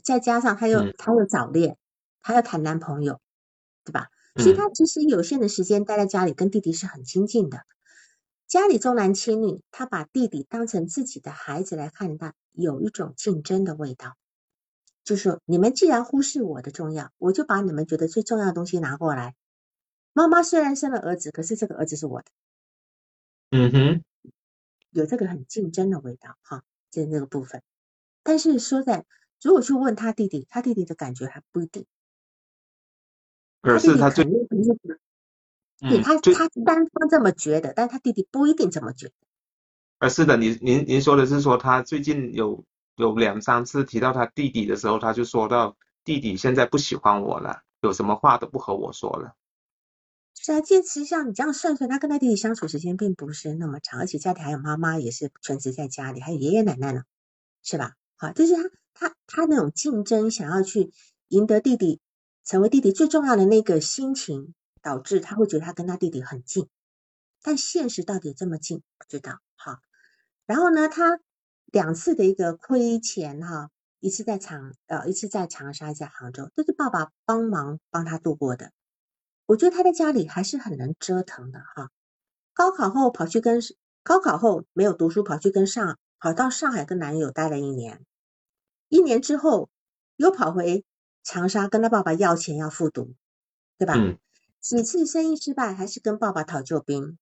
[0.03, 1.79] 再加上他又他又早恋，
[2.21, 3.21] 他又谈男朋友，
[3.85, 4.09] 对吧？
[4.37, 7.63] 所以他其实有限的时间待在家里，跟弟弟是很亲近的。
[8.47, 14.17] 家里重男轻女，他把弟弟当成自己的孩子来看待，有一种竞争的味道。
[15.11, 19.35] 就是说，你们既然忽视我的重要，我就把你们觉得最重要的东西拿过来。
[20.13, 22.27] 妈妈虽然生了儿子，可是这个儿子是我的。
[23.51, 24.05] 嗯哼，
[24.91, 27.61] 有这个很竞争的味道哈，在那个部分。
[28.23, 29.05] 但是说在，
[29.43, 31.87] 如果去问他弟弟，他弟弟的感觉还不一定。
[33.63, 39.15] 可是他最，对他他单方这么觉得，但他弟弟不一定这么觉得。
[39.99, 42.65] 呃，是的，您您您说的是说他最近有。
[43.01, 49.35] 有两三次提到他弟弟的时候，他就说到弟弟现在不喜欢我了，有什么话都不和我说了。
[50.35, 57.05] 是啊，其实像你这样算算，他跟他弟弟相处时间并不是那么长，而且家里还有妈妈也是全职在家里，还有爷爷奶奶呢，
[57.63, 57.95] 是吧？
[58.17, 58.71] 好，就是他
[59.09, 60.93] 他他那种竞争，想要去
[61.29, 62.01] 赢得弟弟，
[62.45, 66.69] 成为弟弟最重要的那个心情，导致他会觉得他跟他弟弟很近，
[67.43, 69.41] 但现实到底这么近不知道。
[69.57, 69.79] 好，
[70.45, 71.19] 然后呢，他。
[71.73, 78.73] 两次的一个亏钱哈，一次在长呃，一次在长沙，在杭州，都是爸爸帮忙帮他度过的。
[79.47, 81.91] 我觉得他在家里还是很能折腾的哈。
[82.53, 83.61] 高考后跑去跟
[84.03, 88.05] 高考后没有读书，跑去跟上跑到上海跟男友待了一年，
[88.89, 89.69] 一年之后
[90.17, 90.85] 又跑回
[91.23, 93.15] 长沙跟他爸爸要钱要复读，
[93.79, 93.95] 对吧？
[93.97, 94.19] 嗯。
[94.61, 97.17] 几次生意失败，还是跟爸爸讨救兵，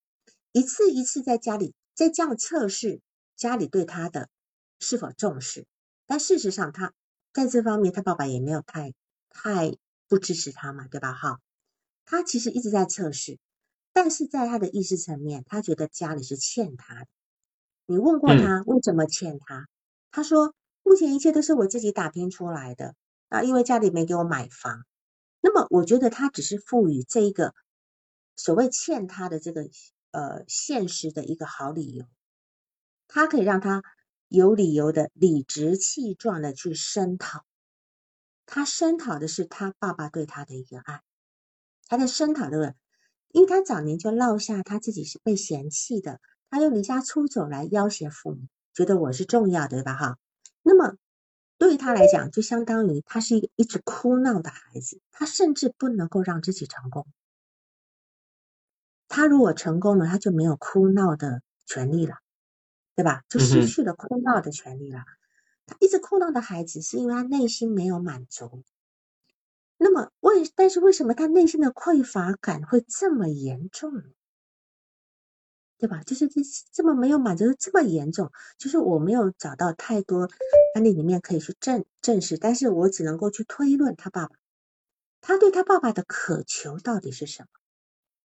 [0.51, 3.01] 一次一次在家里在这样测试
[3.36, 4.28] 家里对他的。
[4.79, 5.66] 是否重视？
[6.07, 6.95] 但事实上，他
[7.35, 8.95] 在这方面，他爸爸也没有太
[9.29, 9.76] 太
[10.09, 11.12] 不支持他嘛，对吧？
[11.12, 11.39] 哈，
[12.07, 13.39] 他其实一直在测试，
[13.93, 17.07] 但是在他的意识层面，他觉得家里是欠他的。
[17.85, 19.68] 你问过他为什么欠他？
[20.11, 22.95] 他说，目前一切都是我自己打拼出来的
[23.29, 24.87] 啊，因为家里没给我买房。
[25.43, 27.55] 那么，我觉得他只是赋予这一个
[28.37, 29.68] 所谓欠他的这个
[30.12, 32.07] 呃现实的一个好理由，
[33.09, 33.83] 他可以让他。
[34.29, 37.45] 有理由的、理直气壮的去声讨，
[38.45, 41.03] 他声讨的是他爸爸对他的一个爱，
[41.87, 42.74] 他在声讨的，
[43.31, 46.20] 因为他早年就落下他自己是被嫌弃的，
[46.51, 49.97] 他又离家出走来要挟父母，觉得我是重要的，对吧？
[49.97, 50.18] 哈，
[50.62, 50.97] 那么
[51.57, 57.07] 对于他来讲，就相当于他是一个一直哭闹的孩子，他甚至不能够让自己成功，
[59.09, 62.16] 他如果成功了，他就没有哭闹的权利了。
[62.99, 63.22] 对吧？
[63.28, 65.05] 就失去了哭闹的权利了。
[65.66, 68.64] 他一直哭闹的孩子，是因为他内心没有满足。
[69.76, 74.03] 那么为，但是为什么他内心的匮乏感会这么严重？
[75.78, 76.03] 对吧？
[76.03, 76.40] 就是这
[76.72, 78.32] 这么没有满足，这么严重。
[78.59, 80.28] 就是我没有找到太多
[80.74, 84.34] 案例里面可以去证证实，但是我只能够去推论他爸爸，
[85.20, 87.49] 他对他爸爸的渴求到底是什么？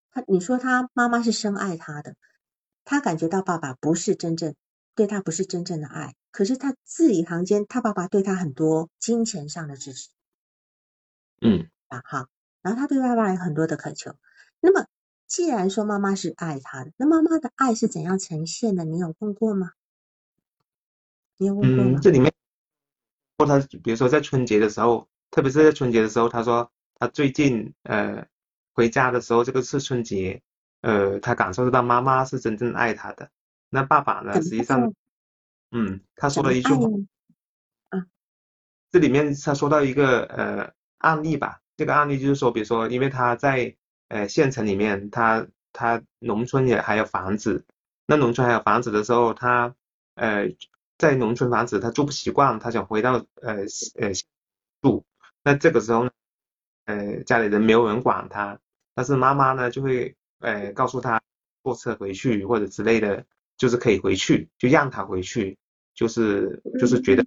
[0.09, 2.15] 他你说他妈妈是深爱他的，
[2.83, 4.55] 他感觉到爸爸不是真正。
[4.95, 10.09] 对他不是真正的爱，可是他字里行间，他爸爸对他很多金钱上的支持，
[11.41, 12.27] 嗯，啊哈，
[12.61, 14.15] 然后他对爸爸有很多的渴求。
[14.59, 14.85] 那么，
[15.27, 18.83] 既然说妈妈是爱他的，那妈妈的爱是怎样呈现的？
[18.85, 19.71] 你有问过吗？
[21.37, 21.99] 你有问过吗？
[22.01, 22.31] 这里面，
[23.37, 28.27] 或他比如说在春节的时候，特别是在春节的时候，他说他最近呃
[28.73, 30.41] 回家的时候，这个是春节，
[30.81, 33.31] 呃，他感受得到妈妈是真正爱他的。
[33.73, 34.33] 那爸爸呢？
[34.35, 34.93] 实际上，
[35.71, 36.85] 嗯，他说了一句话，
[37.89, 38.05] 啊，
[38.91, 41.59] 这里面他说到一个呃案例吧。
[41.75, 43.75] 这个案例就是说，比如说，因为他在
[44.09, 47.65] 呃县城里面，他他农村也还有房子，
[48.05, 49.73] 那农村还有房子的时候，他
[50.13, 50.47] 呃
[50.99, 53.65] 在农村房子他住不习惯，他想回到呃
[53.95, 54.11] 呃
[54.83, 55.03] 住。
[55.41, 56.11] 那这个时候呢，
[56.85, 58.59] 呃家里人没有人管他，
[58.93, 61.19] 但是妈妈呢就会呃告诉他
[61.63, 63.25] 坐车回去或者之类的。
[63.57, 65.57] 就是可以回去，就让他回去。
[65.95, 67.23] 就是就是觉得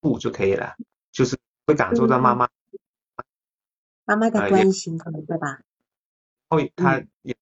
[0.00, 0.74] 不就可以了，
[1.12, 2.48] 就是会感受到妈妈
[4.06, 5.60] 妈妈的关心，可能对吧？
[6.48, 7.36] 后，他也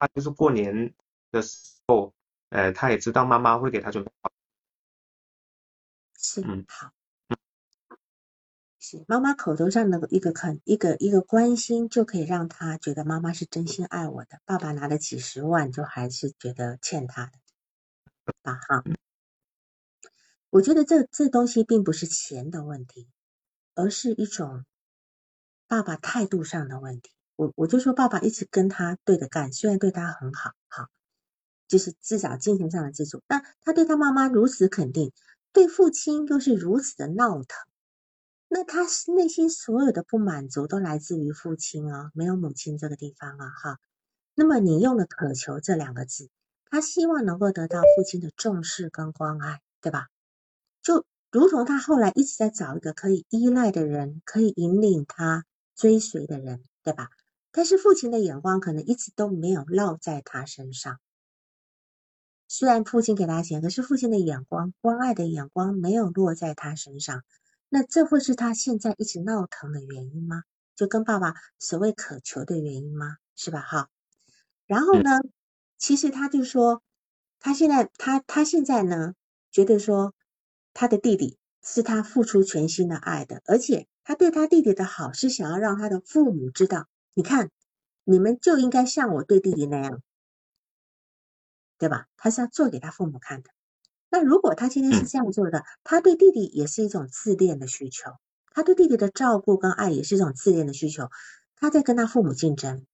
[0.00, 0.92] 他就是过年
[1.30, 2.12] 的时候，
[2.48, 4.32] 呃，他也知道妈妈会给他准备好。
[6.18, 6.90] 是，好。
[8.82, 14.40] 是妈妈口头上的一个肯一个一个关心，就可以让他觉得妈妈是真心爱我的。
[14.46, 17.32] 爸爸拿了几十万，就还是觉得欠他的，
[18.42, 18.54] 吧？
[18.54, 18.82] 哈。
[20.48, 23.06] 我觉得这这东西并不是钱的问题，
[23.74, 24.64] 而是一种
[25.68, 27.10] 爸爸态度上的问题。
[27.36, 30.88] 我我就说爸爸一直跟他对着干，虽然对他很好，好，
[31.68, 33.22] 就是至少精神上的支柱。
[33.28, 35.12] 那他对他妈妈如此肯定，
[35.52, 37.66] 对父亲又是如此的闹腾。
[38.52, 38.80] 那他
[39.14, 43.78] 内心所有的不满足都来自于父亲啊，没有母亲这个地方啊，哈。
[44.34, 46.30] 那么你用了渴求这两个字，
[46.64, 50.08] 他希望能够得到父亲的重视跟关爱，对吧？
[50.82, 55.46] 就如同他后来一直在找一个可以依赖的人，可以引领他
[55.76, 57.08] 追随的人，对吧？
[57.52, 60.98] 但是父亲的眼光可能一直都没有落在他身上。
[62.48, 67.22] 虽然父亲给他钱，可是父亲的眼光、关爱的眼光没有落在他身上。
[67.70, 70.42] 那这会是他现在一直闹腾的原因吗？
[70.74, 73.16] 就跟爸爸所谓渴求的原因吗？
[73.36, 73.60] 是吧？
[73.60, 73.88] 哈。
[74.66, 75.10] 然后呢，
[75.78, 76.82] 其实他就说，
[77.38, 79.14] 他现在他他现在呢，
[79.52, 80.14] 觉得说
[80.74, 87.50] 他的弟弟是他付出全心的爱的，而且他对他弟弟的好是想要让他的父母知道，你看
[88.04, 90.02] 你们就应该像我对弟弟那样，
[91.78, 92.08] 对吧？
[92.16, 93.50] 他是要做给他父母看的。
[94.10, 98.10] 那如果他今天是这样做的，他对弟弟也是一种自恋的需求，
[98.52, 101.10] 他对弟弟的照顾跟爱也是一种自恋的需求，
[101.54, 102.84] 他在跟他父母竞争，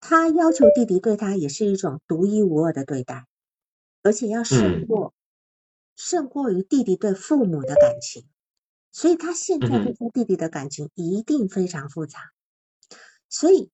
[0.00, 3.26] 他要求弟弟对他也是一种独一无二的对待，
[4.02, 5.14] 而且要胜过
[5.94, 8.26] 胜过于弟弟对父母的感情，
[8.90, 12.18] 所以他现在对弟弟的感情一定非常复杂，
[13.28, 13.70] 所以。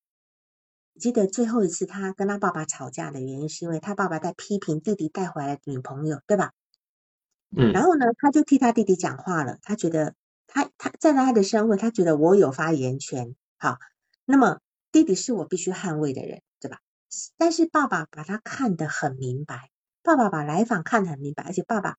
[0.99, 6.53] 记得最后一次他跟他爸爸吵架的原因，是因为他爸爸在批评弟弟带回来的女朋友，对吧？
[7.57, 7.72] 嗯。
[7.72, 9.59] 然后呢，他就替他弟弟讲话了。
[9.62, 10.14] 他觉得
[10.47, 13.34] 他他站在他的身位，他觉得我有发言权。
[13.59, 13.78] 好，
[14.24, 14.61] 那么
[14.93, 16.78] 弟弟是我必须捍卫的人，对吧？
[17.36, 19.70] 但是爸爸把他看得很明白，
[20.03, 21.97] 爸爸把来访看得很明白，而且爸爸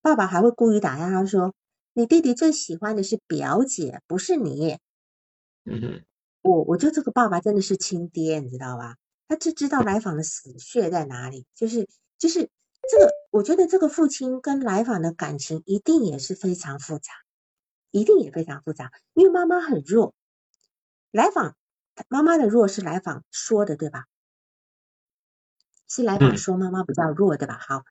[0.00, 1.54] 爸爸还会故意打压他说
[1.94, 4.78] ：“你弟弟最喜欢的是表姐，不是你。”
[5.66, 6.04] 嗯哼。
[6.40, 8.96] 我我觉得这个爸爸真的是亲爹，你知道吧？
[9.26, 11.86] 他就知道来访的死穴在哪里，就是
[12.16, 12.48] 就是
[12.88, 17.12] 这个，我觉得这个父亲跟来访的感情一定也是非常复杂，
[17.90, 20.14] 一定也非常复杂，因为妈妈很弱，
[21.10, 21.56] 来访
[22.08, 24.06] 妈妈的弱是来访说的，对吧？
[25.86, 27.58] 是来访说妈妈比较弱，对吧？
[27.60, 27.84] 好，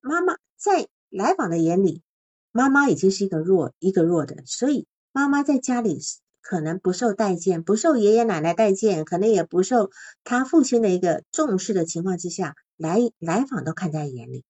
[0.00, 2.02] 妈妈在来访的眼里，
[2.50, 6.00] 妈妈已经是一个弱一个弱的，所以妈妈在家里。
[6.48, 9.90] 可能不受待见，不受爷爷奶奶待见，可能也不受
[10.22, 14.44] 他父亲的一个重视的情况之下，来来访都看在眼里。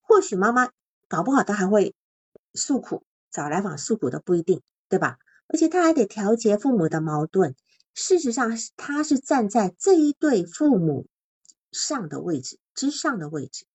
[0.00, 0.70] 或许妈妈
[1.08, 1.96] 搞不好他还会
[2.54, 3.02] 诉苦，
[3.32, 5.18] 找来访诉苦都不一定，对吧？
[5.48, 7.56] 而且他还得调节父母的矛盾。
[7.94, 11.08] 事实上，他是站在这一对父母
[11.72, 13.66] 上的位置之上的位置。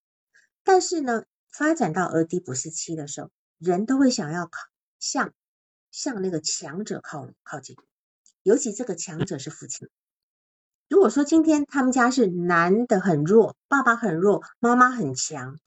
[0.63, 4.61] 但是呢，发展到儿嫡不是妻的时候，人都会想要考
[4.97, 5.33] 向。
[5.93, 7.77] 向那个强者靠靠近，
[8.41, 9.87] 尤其这个强者是父亲。
[10.89, 15.59] 如果说今天他们家是男的很弱，爸爸很弱，妈妈很强，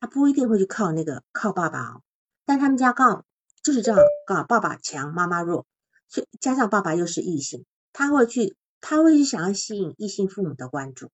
[0.00, 2.02] 他不一定会去靠那个靠爸爸哦。
[2.44, 3.24] 但他们家刚好
[3.62, 5.66] 就是这样，刚好爸爸强，妈妈弱，
[6.08, 11.10] 所以加上爸爸又是异性，他会去他会去想要吸引异性父母的关注。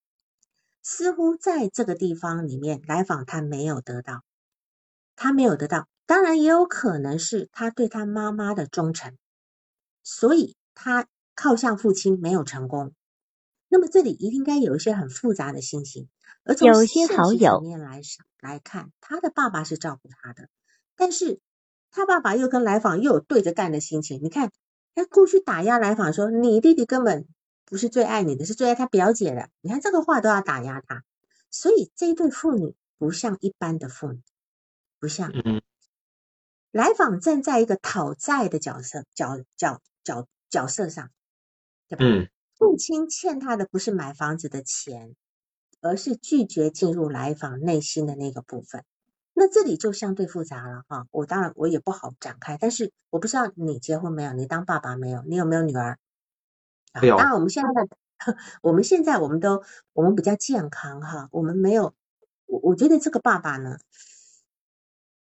[0.82, 4.24] 似乎在这个地方里面来访，他没有得到，
[5.14, 5.86] 他没有得到。
[6.10, 9.16] 当然也有可能是他对他妈妈的忠诚，
[10.02, 11.06] 所以他
[11.36, 12.92] 靠向父亲没有成功。
[13.68, 16.08] 那么这里一定该有一些很复杂的心情，
[16.42, 18.00] 而从现实层面来
[18.40, 20.48] 来看，他的爸爸是照顾他的，
[20.96, 21.38] 但是
[21.92, 24.20] 他爸爸又跟来访又有对着干的心情。
[24.20, 24.50] 你看，
[24.96, 27.28] 他过去打压来访说你弟弟根本
[27.64, 29.48] 不是最爱你的，是最爱他表姐的。
[29.60, 31.04] 你看这个话都要打压他，
[31.52, 34.20] 所以这一对父女不像一般的父女，
[34.98, 35.30] 不像。
[36.70, 41.10] 来访站在一个讨债的角色角角角角色上，
[41.88, 42.04] 对吧？
[42.04, 42.28] 嗯。
[42.56, 45.16] 父亲欠他的不是买房子的钱，
[45.80, 48.84] 而是拒绝进入来访内心的那个部分。
[49.32, 51.06] 那这里就相对复杂了哈。
[51.10, 55.96] 我当然我也不好展开，但是我不知道你结婚没有，你当爸爸没有，你有没有女儿？
[57.00, 57.16] 没有。
[57.16, 57.70] 当然我们现在
[58.60, 59.62] 我们现在我们都
[59.94, 61.94] 我们比较健康哈，我们没有
[62.44, 63.78] 我我觉得这个爸爸呢，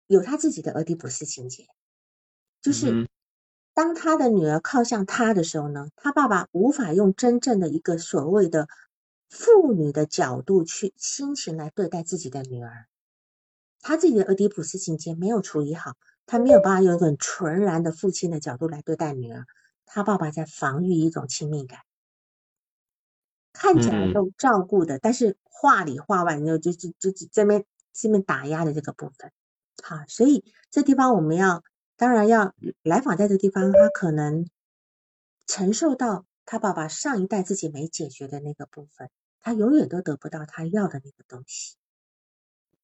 [0.07, 1.67] 有他自己的俄狄浦斯情节，
[2.61, 3.09] 就是
[3.73, 8.67] 当他的女儿靠向他的时候呢，他爸爸无法用真正的一个所谓的
[9.29, 12.87] 妇女的角度去心情来对待自己的女儿，
[13.81, 15.95] 他自己的俄狄浦斯情节没有处理好，
[16.25, 19.45] 他没有办法用一种纯然的父亲的角度来对待女儿，
[19.85, 21.79] 他爸爸在防御一种亲密感。
[23.57, 29.31] 看起来都照顾的，但是话里话外，就就就就这边这边打压的这个部分，
[29.83, 31.63] 好，所以这地方我们要
[31.97, 32.53] 当然要
[32.83, 34.47] 来访在这地方，他可能
[35.47, 39.09] 承受到他爸爸上一代自己没解决的那个部分，
[39.41, 41.75] 他永远都得不到他要的那个东西。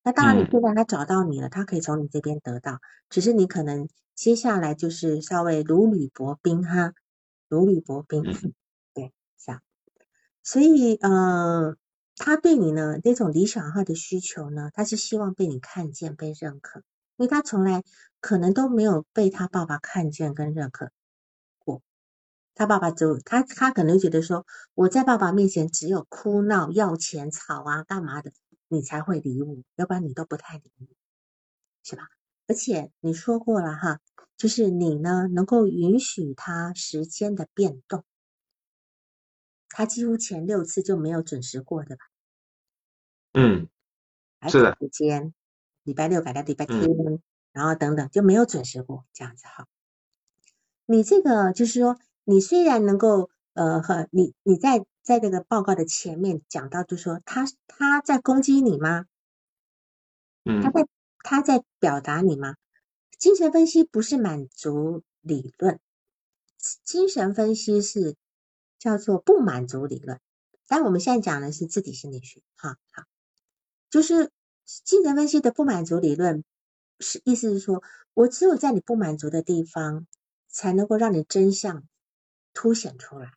[0.04, 2.80] 那当然，你现在他找到你了，他可以从你这边得到，
[3.10, 6.94] 只是你可能接下来就是稍微如履薄冰哈，
[7.48, 8.24] 如履薄冰。
[10.44, 11.76] 所以，呃，
[12.24, 16.82] 他对你呢那种理想化的需求呢，他是希望被你看见、被认可，
[17.18, 17.84] 因为他从来
[18.20, 20.92] 可能都没有被他爸爸看见跟认可
[21.58, 21.82] 过。
[22.54, 24.46] 他爸爸就他他可能觉得说，
[24.76, 28.32] 我在爸爸面前只有哭闹、要钱、吵啊、干嘛的，
[28.68, 30.86] 你才会理我，要不然你都不太理我，
[31.82, 32.08] 是吧？
[32.46, 34.00] 而且你说过了哈，
[34.38, 38.06] 就是你呢能够允许他时间的变动。
[39.70, 42.11] 他几乎前六次就没有准时过的吧？
[43.34, 43.68] 嗯，
[44.40, 44.78] 还是的。
[44.80, 45.34] 时间，
[45.84, 46.80] 礼拜六改到礼拜天，
[47.52, 49.68] 然后等等就没有准时过，这样子哈。
[50.86, 59.06] 你这个就是说，你虽然能够呃和你你在在这个报告的前面讲到，就说他他在攻击你吗？
[60.46, 60.62] 嗯。
[60.62, 60.88] 他在
[61.24, 62.56] 他在表达你吗？
[63.18, 65.80] 精神分析不是满足理论，
[66.84, 68.16] 精神分析是。
[68.82, 70.20] 叫做不满足理论，
[70.68, 73.04] 但我们现在讲的是自体心理学，哈好，
[73.92, 74.32] 就是
[74.66, 76.44] 精神分析的不满足理论，
[77.00, 77.84] 是意思是说，
[78.16, 80.08] 我只有在你不满足的地方，
[80.48, 81.84] 才能够让你真相
[82.56, 83.34] 凸显出来，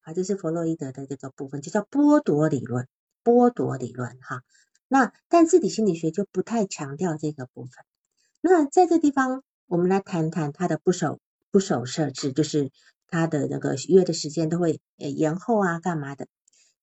[0.00, 2.88] 啊，这是弗洛伊德的这个部分，就叫剥夺理论，
[3.22, 4.42] 剥夺理论，哈，
[4.88, 7.72] 那但自体心理学就不太强调这个部分，
[8.40, 11.20] 那在这地方，我们来谈谈他的不守
[11.52, 12.72] 不守设置，就是。
[13.10, 16.26] 他的那个约的时间都会呃延后啊，干嘛的？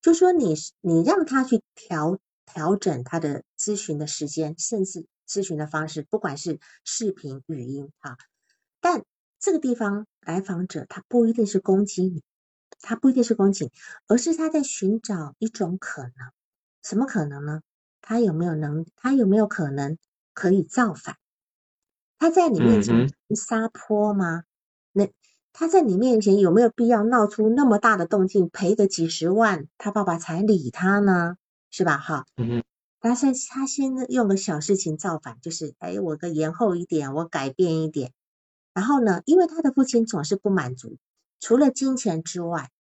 [0.02, 8.18] 就说你你让他去调调整他的咨询的时间，甚至咨询的方式，不管是视频、语音哈。
[8.80, 9.04] 但
[9.40, 12.24] 这个地方来访者他不一定是攻击你，
[12.80, 13.72] 他不一定是攻击，
[14.08, 16.14] 而是他在寻找一种可能。
[16.82, 17.62] 什么可能呢？
[18.02, 18.86] 他有没有能？
[18.96, 19.98] 他有没有可能
[20.34, 21.18] 可以造反？
[22.20, 24.44] 他在你面前撒泼吗？
[24.92, 25.10] 那？
[25.58, 31.38] 他在你面前有没有必要闹出那么大的动静，赔个几十万，他爸爸才理他呢？
[31.76, 31.98] 是吧？
[31.98, 32.64] 哈，嗯
[33.02, 38.14] 他先他先用个小事情造反，就是哎，我个延后一点，我改变一点。
[38.74, 40.98] 然后呢，因为他的父亲总是不满足，
[41.42, 42.72] 除了金钱之外，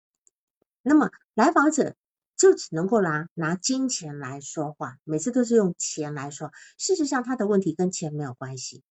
[0.80, 1.97] 那么来访者
[2.36, 6.53] 就只能够拿拿金钱来说话，每次都是用钱来说。
[6.78, 8.84] 事实上，他的问题跟钱没有关系。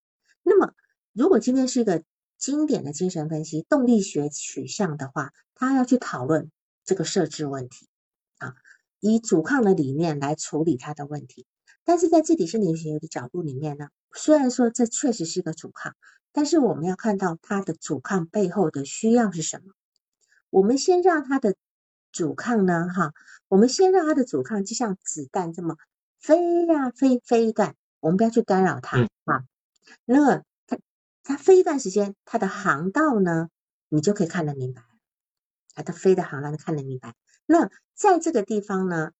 [0.43, 0.73] 那么，
[1.13, 2.03] 如果今天是一个。
[2.35, 6.51] 经典的精神分析动力学取向的话，他要去讨论
[6.83, 7.92] 这个设置问题啊，
[9.11, 11.45] 以阻抗的理念来处理他的问题。
[11.83, 15.95] 但是在自体心理学的角度里面呢，虽然说这确实是个阻抗，
[16.31, 19.73] 但是我们要看到他的阻抗背后的需要是什么。
[20.49, 21.55] 我们先让他的
[22.11, 23.13] 阻抗呢，哈，
[23.47, 25.75] 我们先让他的阻抗就像子弹这么
[26.19, 29.43] 飞呀飞飞一段，我们不要去干扰他啊，
[30.05, 30.43] 那。
[31.25, 33.47] 它飞一段时间，它的航道呢，
[33.87, 34.81] 你就可以看得明白。
[35.73, 37.13] 啊，它飞的航道，你看得明白。
[37.45, 39.11] 那在这个地方呢，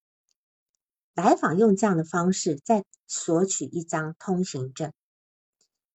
[1.13, 4.91] 来访用这样的方式在索取一张通行证，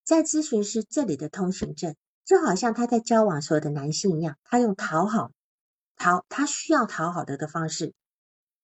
[0.04, 5.32] 在咨询师这里的通行证，就好像他在交往所有的男性一样，他用讨好、
[5.96, 7.94] 讨他需要讨好的的方式，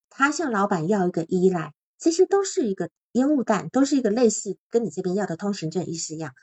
[0.09, 6.33] 他向老板要一个依赖，这些都是一个烟雾弹，都是一个类似跟你这边要的通行证意思一样，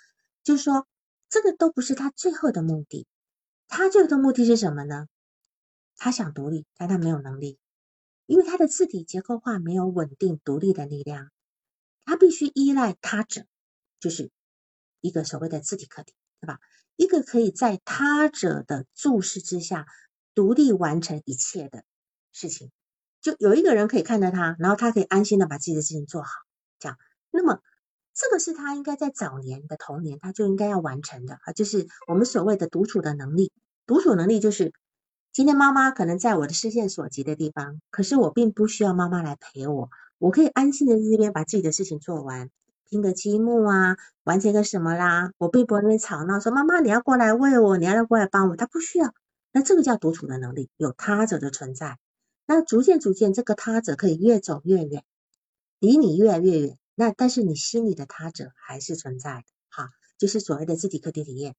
[0.42, 0.86] 就是说。
[1.34, 3.06] 这个都不是他最后的目的，
[3.66, 5.06] 他最后的目的是什么呢？
[6.04, 7.60] 他想独立，但他没有能力，
[8.26, 11.30] 因为他的字体结构化没有稳定独立的力量，
[12.04, 13.44] 他必须依赖他者，
[14.00, 14.32] 就是
[15.00, 16.58] 一个所谓的字体客体，对吧？
[16.96, 19.86] 一个可以在他者的注视之下
[20.34, 21.84] 独立完成一切的
[22.32, 22.72] 事情，
[23.20, 26.30] 就有一个人可以看着他，然后他可以安心的把自己的事情做好，
[26.80, 26.98] 这样，
[27.30, 27.60] 那么。
[28.14, 33.50] 这个是他应该在早年的童年他就应该要完成的啊，就是我们所谓的独处的能力。
[33.86, 34.74] 独处能力就是
[35.32, 42.50] 今天妈妈可能在我的视线所及的地方，可是我并不需要妈妈来陪我，我可以安心的在这边把自己的事情做完，
[42.84, 45.32] 拼个积木啊，完成个什么啦。
[45.38, 49.14] 我并不会那边吵闹，说妈妈你要过来喂我，你要过来帮我，他不需要。
[49.52, 51.96] 那这个叫独处的能力，有他者的存在。
[52.44, 55.02] 那逐渐逐渐，这个他者可以越走越远，
[55.78, 56.78] 离你越来越远。
[56.94, 61.54] 那但是你心里的他者还是存在的，哈，就是所谓的自体课题体验。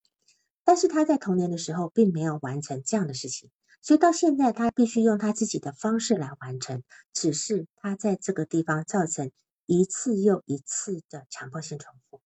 [0.63, 3.49] 但是他在童年的时候并没有完成这样的事情。
[3.83, 9.29] 所以到现在，他必须用他自己的方式来完成，只是他在这个地方造成
[9.65, 12.21] 一次又一次的强迫性重复，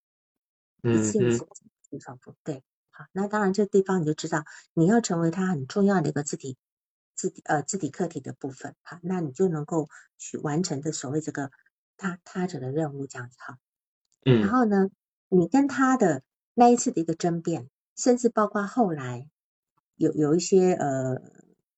[0.84, 2.36] 一次又一次重复。
[2.44, 4.44] 对，好，那当然这个地方你就知道，
[4.76, 6.58] 你要成为他很重要的一个字体
[7.16, 9.90] 字呃字体课题的部分，好，那你就能够
[10.20, 11.50] 去完成的所谓这个
[11.98, 13.58] 他他者的任务这样子哈。
[14.28, 14.42] 嗯。
[14.42, 14.90] 然后呢，
[15.28, 16.22] 你跟他的
[16.54, 19.28] 那一次的一个争辩，甚至包括后来
[19.96, 21.36] 有有一些呃。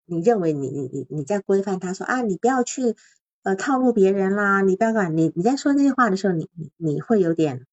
[0.10, 2.96] 你认为你你你你在规范他说啊，你不要去
[3.44, 7.66] 呃套路别人啦，你不要管你你在说那些话的时候，你你你会有点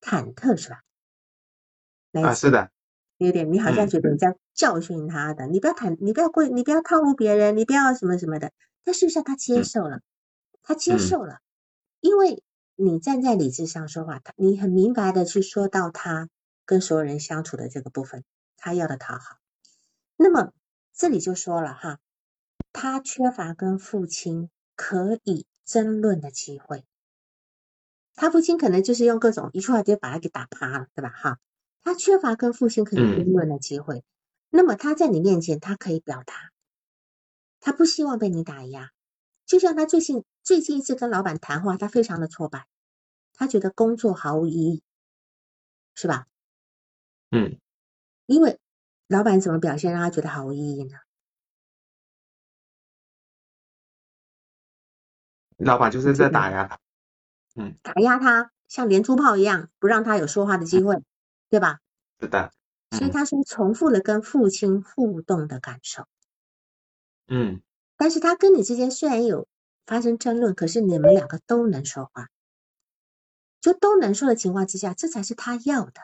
[0.00, 0.82] 忐忑是吧？
[2.12, 2.70] 啊，是的，
[3.18, 8.52] 有点，你好像觉得你在教训他的，你不要坦，你不要规，你不要套路别人，你不要什么什么的。
[8.84, 10.00] 但事实上他接受了，
[10.62, 11.38] 他接受了，
[12.00, 12.42] 因为
[12.74, 16.28] 你站在理智上说话，他你很明白的去说到他
[16.64, 18.24] 跟所有人相处的这个部分，
[18.56, 19.38] 他要的讨好，
[20.16, 20.52] 那么。
[20.96, 22.00] 这里就说了哈，
[22.72, 26.86] 他缺乏跟父亲可以争论的机会，
[28.14, 31.10] 他父亲可能就是用各种一句话就把他给打趴了，对吧？
[31.10, 31.38] 哈，
[31.82, 34.04] 他缺乏跟父亲可以争论的机会，
[34.48, 36.50] 那么他在你面前他可以表达，
[37.60, 38.90] 他不希望被你打压，
[39.44, 42.66] 就像他最近最近一次跟老板谈话，他非常的挫败，
[43.34, 44.82] 他觉得工作毫无意义，
[45.94, 46.26] 是吧？
[47.30, 47.60] 嗯，
[48.24, 48.58] 因为。
[49.08, 50.98] 老板怎么表现让他觉得毫无意义呢？
[55.58, 56.80] 老板就是在打压他，
[57.54, 60.96] 嗯，打压他，像连珠炮一样，不让他有说话的机会，
[61.48, 61.78] 对吧？
[62.20, 62.52] 是的。
[62.90, 66.06] 所以他说重复了跟父亲互动的感受，
[67.28, 67.62] 嗯。
[67.96, 69.46] 但是他跟你之间虽然有
[69.86, 72.28] 发生争论，可是你们两个都能说话，
[73.60, 76.00] 就都能说的情况之下，这才是他要的。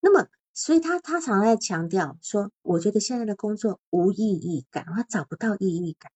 [0.00, 0.28] 那么。
[0.54, 6.12] 所以他他常在强调说，我觉得现在的工作无意义感，他找不到意义感。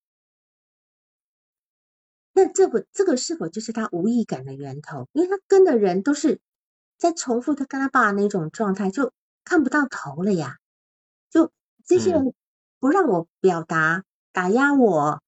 [2.32, 5.08] 那这不这个是否就是他无意感的源头？
[5.12, 6.38] 因为他跟的人都是
[6.98, 9.12] 在重复他跟他爸那种状态，就
[9.42, 10.58] 看不到头了呀。
[11.30, 11.50] 就
[11.86, 12.34] 这些人
[12.78, 15.22] 不让我表达，打压我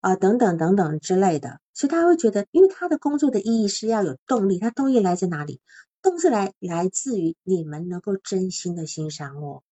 [0.00, 5.60] 啊，等等等等之类的，所以他会觉得，因为他的工作的意义是要有动力，他动力来自哪里？
[6.02, 9.64] 动是来来自于你们能够真心的欣赏我，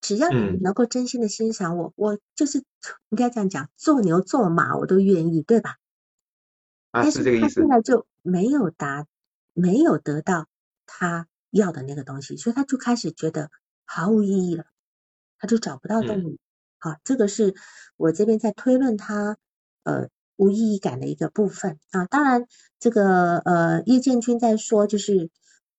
[0.00, 2.64] 只要你能够真心的欣赏我，我就是
[3.10, 5.76] 应该这样讲，做牛做马我都愿意，对吧？
[6.90, 9.06] 但是他现在就没有达，
[9.52, 10.48] 没有得到
[10.86, 13.50] 他要的那个东西，所以他就开始觉得
[13.84, 14.66] 毫无意义了，
[15.38, 16.38] 他就找不到动力。
[16.78, 17.54] 好，这个是
[17.96, 19.36] 我这边在推论他
[19.84, 20.08] 呃。
[20.36, 22.46] 无意义感的一个部分啊，当然
[22.78, 25.30] 这个呃叶建军在说，就是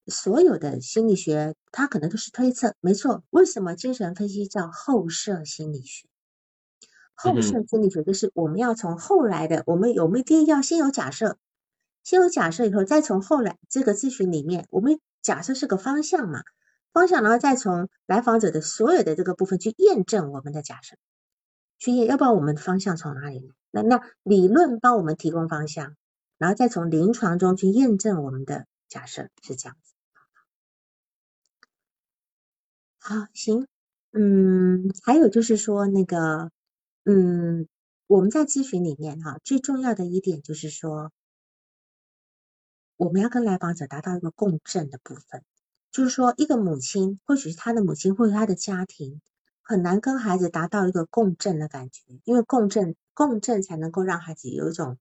[0.08, 3.24] 所有的心理学，它可能都是推测，没错。
[3.30, 6.08] 为什么精神分析叫后设心理学？
[7.14, 11.38] 后设心理学就是我们要从后来的，我们有没有一定要先有假设，
[12.04, 16.42] 先有假设以后，再从后来这个咨询里面，我们假设是个方向嘛，
[16.94, 20.96] 方向，然后再从来访者的所有的这个部分去验证我们的假设，
[21.80, 23.57] 去验，要不然我们的方向从哪里来？
[23.70, 25.96] 那那理论帮我们提供方向，
[26.38, 29.94] 然后再从临床中去验证我们的假设是这样子。
[33.00, 33.68] 好，行，
[34.12, 36.50] 嗯，还有就是说那个，
[37.04, 37.68] 嗯，
[38.08, 41.12] 我们在咨询里面哈，最重要的一点就是说，
[42.96, 45.44] 我们要跟来访者达到一个共振的部分，
[45.92, 49.22] 就是说，一个母亲或许是他的母亲或者他的家庭
[49.62, 52.96] 很难跟孩子达到一个共振的感觉，因为共振。
[53.18, 55.00] 共振才能够让孩子有一种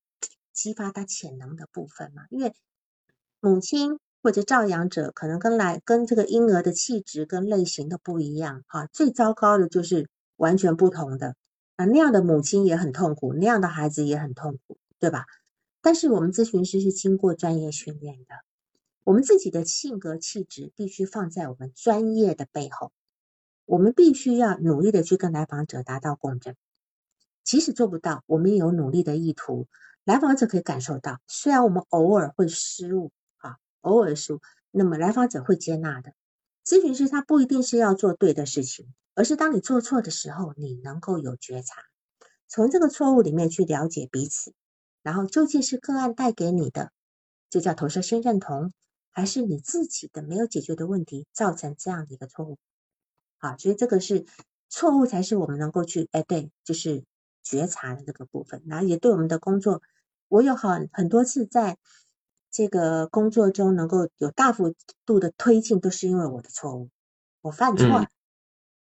[0.51, 2.23] 激发他潜能的部分嘛？
[2.31, 2.51] 因为
[3.39, 8.87] 母亲或者照养者可能跟来跟这个婴儿的气质跟类型都不一样哈。
[8.87, 11.35] 最糟糕的就是完全不同的
[11.75, 15.27] 啊，那样的母亲也很痛苦，那样的孩子也很痛苦，对吧？
[15.79, 18.33] 但是我们咨询师是经过专业训练的，
[19.03, 22.91] 我们自己的性格气质必须放在我们专业的背后，
[23.65, 26.55] 我们必须要努力的去跟来访者达到共振。
[27.47, 29.69] 即使做不到，我们也有努力的意图。
[30.03, 36.11] 来访者可以感受到，虽然我们偶尔会失误，啊，偶尔失误，那么来访者会接纳的。
[36.65, 41.83] 咨询师他不一定是要做对的事情，而是当你做错的时候，你能够有觉察，
[42.49, 44.53] 从这个错误里面去了解彼此，
[45.01, 46.91] 然后究竟是个案带给你的，
[47.49, 48.73] 就叫投射性认同，
[49.13, 52.57] 还是你自己的没有解决的问题造成这样的一个错误？
[53.37, 54.25] 好，所以这个是
[54.67, 57.05] 错误才是我们能够去哎对，就是
[57.49, 59.81] 觉察的这个部分，然后也对我们的工作，
[60.27, 61.77] 我有很很多次在
[62.51, 64.75] 这个工作中能够有大幅
[65.05, 66.89] 度的推进，都是因为我的错误，
[67.41, 68.07] 我犯错了，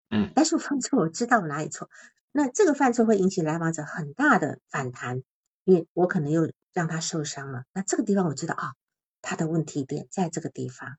[0.10, 1.90] 嗯，但是我犯错我知道我哪里错，
[2.32, 5.24] 那这个犯错会引起来访者很大的反弹。
[5.66, 8.74] 因为我可能又让他受伤了，那这个地方我知道啊，
[9.22, 10.96] 他的问题点在这个地方，就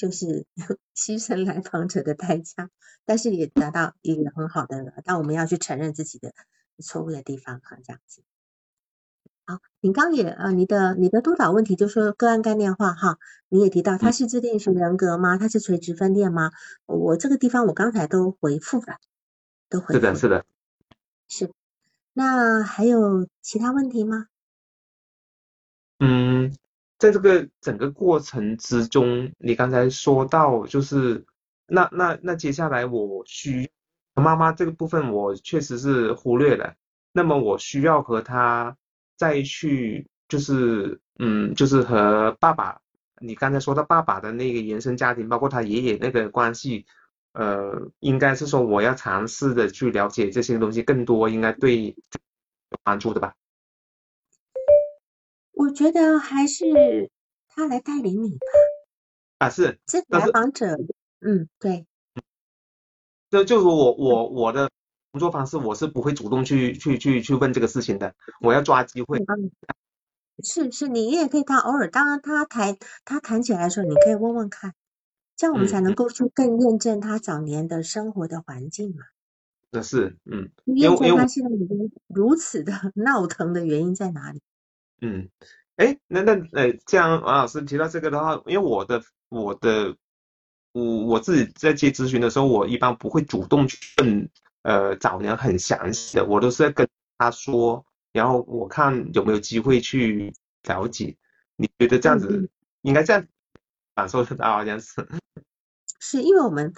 [0.00, 0.46] 就是
[0.96, 2.70] 牺牲来访者的代价，
[3.04, 6.32] 但是也达到一个很好的，但我们要去承认自己的
[6.82, 8.22] 错误的地方哈，这样子。
[9.44, 13.18] 好，你刚也呃，你的你的督导问题就说个案概念化哈，
[13.50, 15.36] 你也提到他是自恋型人格吗？
[15.36, 16.50] 他是垂直分裂吗？
[16.86, 18.96] 我这个地方我刚才都回复了，
[19.68, 19.92] 都回复。
[19.92, 20.46] 是的，是的，
[21.28, 21.52] 是。
[22.14, 24.28] 那还有其他问题吗？
[25.98, 26.56] 嗯，
[27.00, 31.24] 在这个整个过程之中，你刚才说到就是
[31.66, 33.68] 那那那接下来我需
[34.14, 36.74] 妈妈这个部分我确实是忽略了，
[37.12, 38.76] 那么我需要和他
[39.16, 42.80] 再去就是嗯就是和爸爸，
[43.20, 46.86] 你刚才说到爸爸的那个原生家庭，包括他爷爷那个关系。
[47.32, 51.94] 呃，应该是说我要尝试的去了解这些东西更多，应该对有
[52.82, 53.36] 帮助的吧？
[55.52, 57.10] 我觉得还是
[57.48, 58.46] 他来带领你吧。
[59.38, 59.78] 啊，是。
[59.86, 60.76] 这来访者，
[61.20, 61.86] 嗯，对。
[63.30, 64.70] 就就是我我我的
[65.12, 69.18] 工作方式，我是不会主动去去去去问这个事情的，我要抓机会。
[70.42, 74.74] 是是，你也可以他偶尔，当他谈他谈起来的时候，你可以问问看。
[75.36, 79.04] 这样我们才能够去更验证他早年的生活的环境嘛？
[79.70, 84.42] 那是，嗯，验证他现在已经如此的 闹腾的原因在哪里？
[85.00, 85.28] 嗯，
[85.76, 89.96] 哎，那那呃，这样王老师提到这个的话，因为我的我的
[90.72, 94.28] 我我自己在接咨询的时候，我一般不会主动去问
[94.62, 100.32] 呃找人很详细的，我都是在跟他说，然后我看有没有机会去
[100.64, 101.16] 了解。
[101.56, 102.48] 你觉得这样子
[102.82, 103.26] 应该这样？
[103.92, 105.06] 感受得到好像 是，
[106.00, 106.72] 是因为我们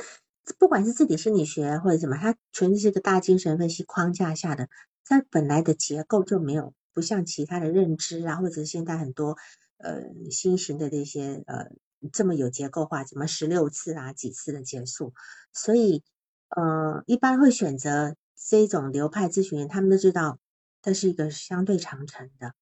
[0.59, 4.69] 不管是自己心理学或者什么，它全是一个大精神分析框架下的，
[5.05, 9.36] 它本来的结构就没有不像其他的认知啊，或者现在很多
[9.78, 11.70] 呃新型的这些呃
[12.12, 15.14] 这么有结构化，什么十六次啊几次的结束，
[15.52, 16.02] 所以
[16.48, 20.39] 呃一般会选择这种流派咨询，他们都知道
[20.82, 22.55] 这是一个相对长程的，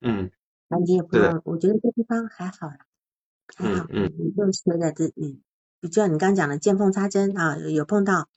[0.00, 0.30] 嗯，
[0.68, 2.78] 那你也不用，我觉得这地方还好啦。
[3.56, 5.40] 还好，嗯，你就随着这，你，
[5.80, 8.28] 就像你刚刚讲的见缝插针啊，有碰到，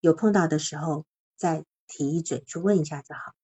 [0.00, 1.04] 有碰到的时候
[1.36, 3.34] 再提一嘴去问一下就好。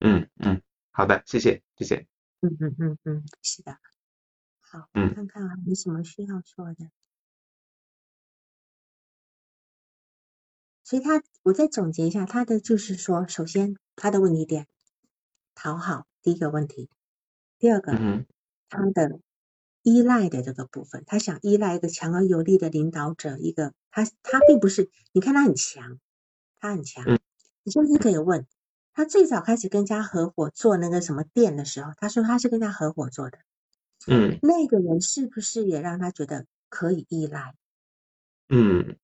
[0.00, 2.06] 嗯嗯，好的，谢谢谢谢。
[2.40, 3.78] 嗯嗯嗯嗯，是的。
[4.60, 6.90] 好，嗯，看看还有什么需要说的。
[10.82, 14.66] 所以他，我再总结一下，他的就是说，首先他的问题点，
[15.54, 16.88] 讨好第一个问题，
[17.58, 17.92] 第二个，
[18.68, 19.20] 他的。
[19.82, 25.98] 依赖的这个部分，他想依赖一个强而有力的领导者，一个他他并不是，你看他很强，
[26.58, 27.02] 他很强，
[27.62, 28.46] 你甚至可以问
[28.92, 33.38] 他最早开始跟家合伙做那个什么店的时候，他说他是跟他合伙做的，
[34.06, 37.54] 嗯，那个人是不是也让他觉得可以依赖？
[38.48, 38.96] 嗯，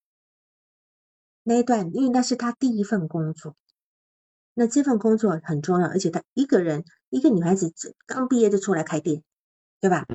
[1.44, 3.56] 那一段因为那是他第一份工作，
[4.54, 7.72] 那这份工作很重要，而且他一个人一个女孩子
[8.06, 9.22] 刚毕业就出来开店，
[9.80, 10.06] 对吧？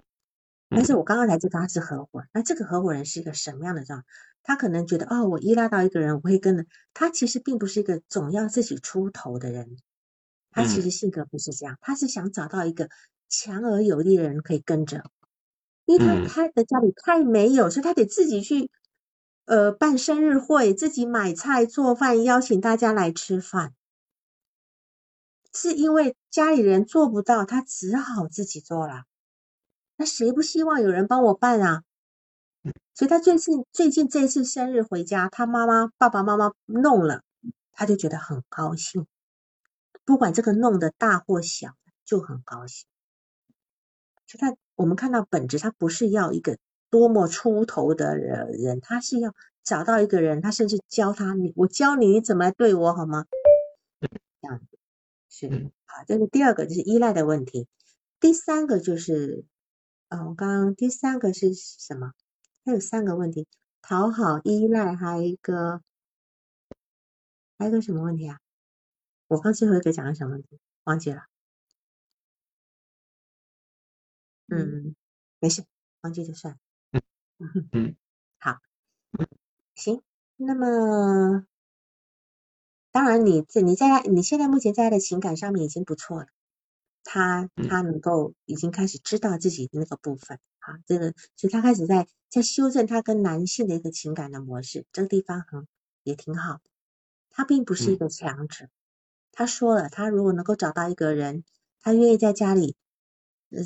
[0.74, 4.06] 但是我刚刚才知道他是合伙，那这个合伙人是一个什么样的状？
[4.42, 7.10] 他可能觉得哦，我依赖到一个人，我会跟着他。
[7.10, 9.78] 其实并不是一个总要自己出头的人，
[10.50, 12.90] 他其实性格不是这样，他是想找到一个
[13.30, 15.04] 强而有力的人可以跟着，
[15.86, 18.72] 因为他他的家里太没有，所以他得自己去
[19.46, 23.74] 呃办生日会，自己买菜做饭，邀请大家来吃饭，
[25.54, 29.04] 是因为家里人做不到，他只好自己做了。
[30.02, 31.84] 那谁不希望有人帮我办啊？
[32.96, 37.22] 所以他最近最近这次生日回家，他妈妈爸爸妈妈弄了，
[37.72, 39.06] 他就觉得很高兴。
[40.04, 42.88] 不管这个弄的大或小，就很高兴。
[44.26, 46.58] 就他我们看到本质，他不是要一个
[46.90, 53.28] 多么出头的人，他是要找到一个人，他甚至教他你，我教你你怎么来对我好吗？
[54.42, 54.66] 这样子
[55.30, 56.04] 是好。
[56.08, 57.68] 这是第二个，就是依赖的问题。
[58.20, 59.46] 第三个就是。
[60.12, 62.12] 嗯，我刚刚第三个是什么？
[62.66, 63.48] 它有三个问题：
[63.82, 65.82] 讨好、依赖，还有一个，
[67.58, 68.42] 还有个什么问题啊？
[69.28, 70.60] 我刚最后一个讲了什么问题？
[70.84, 71.24] 忘记了。
[74.48, 74.98] 嗯，
[75.40, 75.64] 没事，
[76.02, 76.60] 忘记就算。
[76.92, 77.96] 嗯嗯，
[78.38, 78.60] 好，
[79.76, 80.04] 行。
[80.36, 81.46] 那么，
[82.92, 86.28] 当然你在你在他你现在目前在他的情感上面已经不错了。
[87.04, 95.68] 他他能够已经开始知道自己的那个部分，啊，这个所以他开始在在修正他跟男性的一个情感的模式，这个地方很
[96.04, 96.62] 也挺好的。
[97.32, 98.68] 他并不是一个强者，
[99.32, 101.44] 他说了，他如果能够找到一个人，
[101.82, 102.76] 他愿意在家里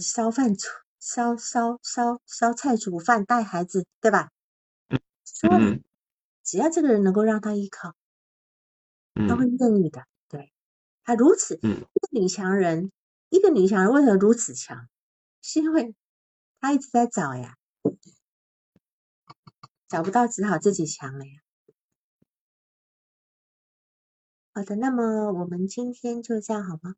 [0.01, 0.67] 烧饭煮
[0.99, 4.31] 烧烧烧烧菜煮饭带孩子，对吧？
[5.25, 5.79] 说了，
[6.43, 7.95] 只要这个人能够让他依靠，
[9.27, 10.05] 他会愿意的。
[10.29, 10.53] 对
[11.03, 12.91] 他如此，一个女强人。
[13.35, 14.87] 一个女强人为什么如此强？
[15.41, 15.93] 是因为
[16.61, 17.57] 她一直在找呀，
[19.89, 21.41] 找不到只好自己强了呀。
[24.53, 26.95] 好的，那么我们今天就这样好吗？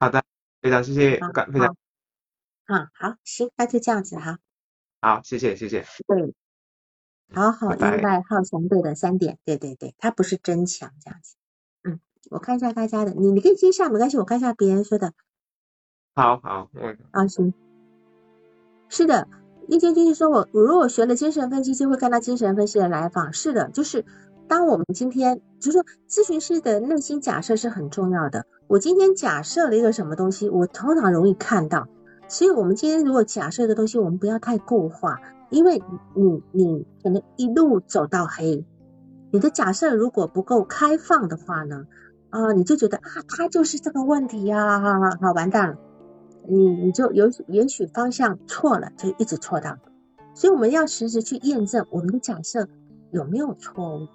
[0.00, 0.24] 好的，
[0.60, 1.76] 非常谢谢，非常。
[2.64, 4.40] 啊，好，行，那就这样子哈。
[5.00, 5.86] 好，谢谢，谢谢。
[6.08, 6.34] 对，
[7.32, 11.36] 好好依赖好相对的三点，对对对，他不是真强这样子。
[11.84, 12.00] 嗯，
[12.30, 15.14] 我看一下大家的，你你可以接下没关系，我看一下别人说的。
[16.16, 17.52] 好好，嗯，啊行，
[18.88, 19.28] 是的，
[19.68, 23.34] 易建军说，我我如果学了精神分析，就会看到精神分析的来访。
[23.34, 24.02] 是的，就是
[24.48, 28.46] 当我们今天，就是说咨询师的内心假设是很重要的。
[28.66, 31.86] 我今天假设了一个什么东西，我通常容易看到。
[32.28, 35.20] 所以，我们今天如果假设一个东西，我们不要太固化，
[35.50, 35.82] 因为
[36.14, 38.64] 你你可能一路走到黑，
[39.30, 41.84] 你的假设如果不够开放的话呢，
[42.30, 44.80] 啊，你就觉得啊，他就是这个问题呀，
[45.20, 45.76] 好完蛋了。
[46.48, 49.78] 你你就有也许方向错了，就一直错到，
[50.34, 52.68] 所以我们要时时去验证我们的假设
[53.10, 54.06] 有没有错误，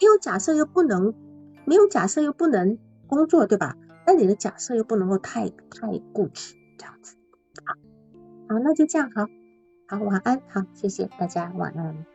[0.00, 1.14] 没有假设又不能，
[1.64, 3.76] 没有假设又不能工作，对吧？
[4.06, 7.16] 那你的假设又不能够太太固执，这样子，
[7.64, 7.74] 好，
[8.48, 9.26] 好，那就这样，好，
[9.86, 12.06] 好，晚安，好，谢谢大家，晚安。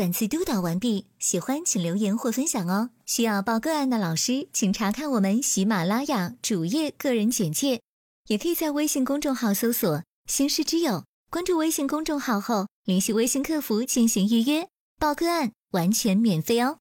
[0.00, 2.88] 本次督导完毕，喜欢请留言或分享哦。
[3.04, 7.82] 需要报个案的老师，请查看我们喜马拉雅主页个人简介，
[8.28, 14.66] 也可以在微信公众号搜索“星师之友”，关注微信公众号后联系微信客服进行预约
[14.98, 16.78] 报个案，完全免费哦。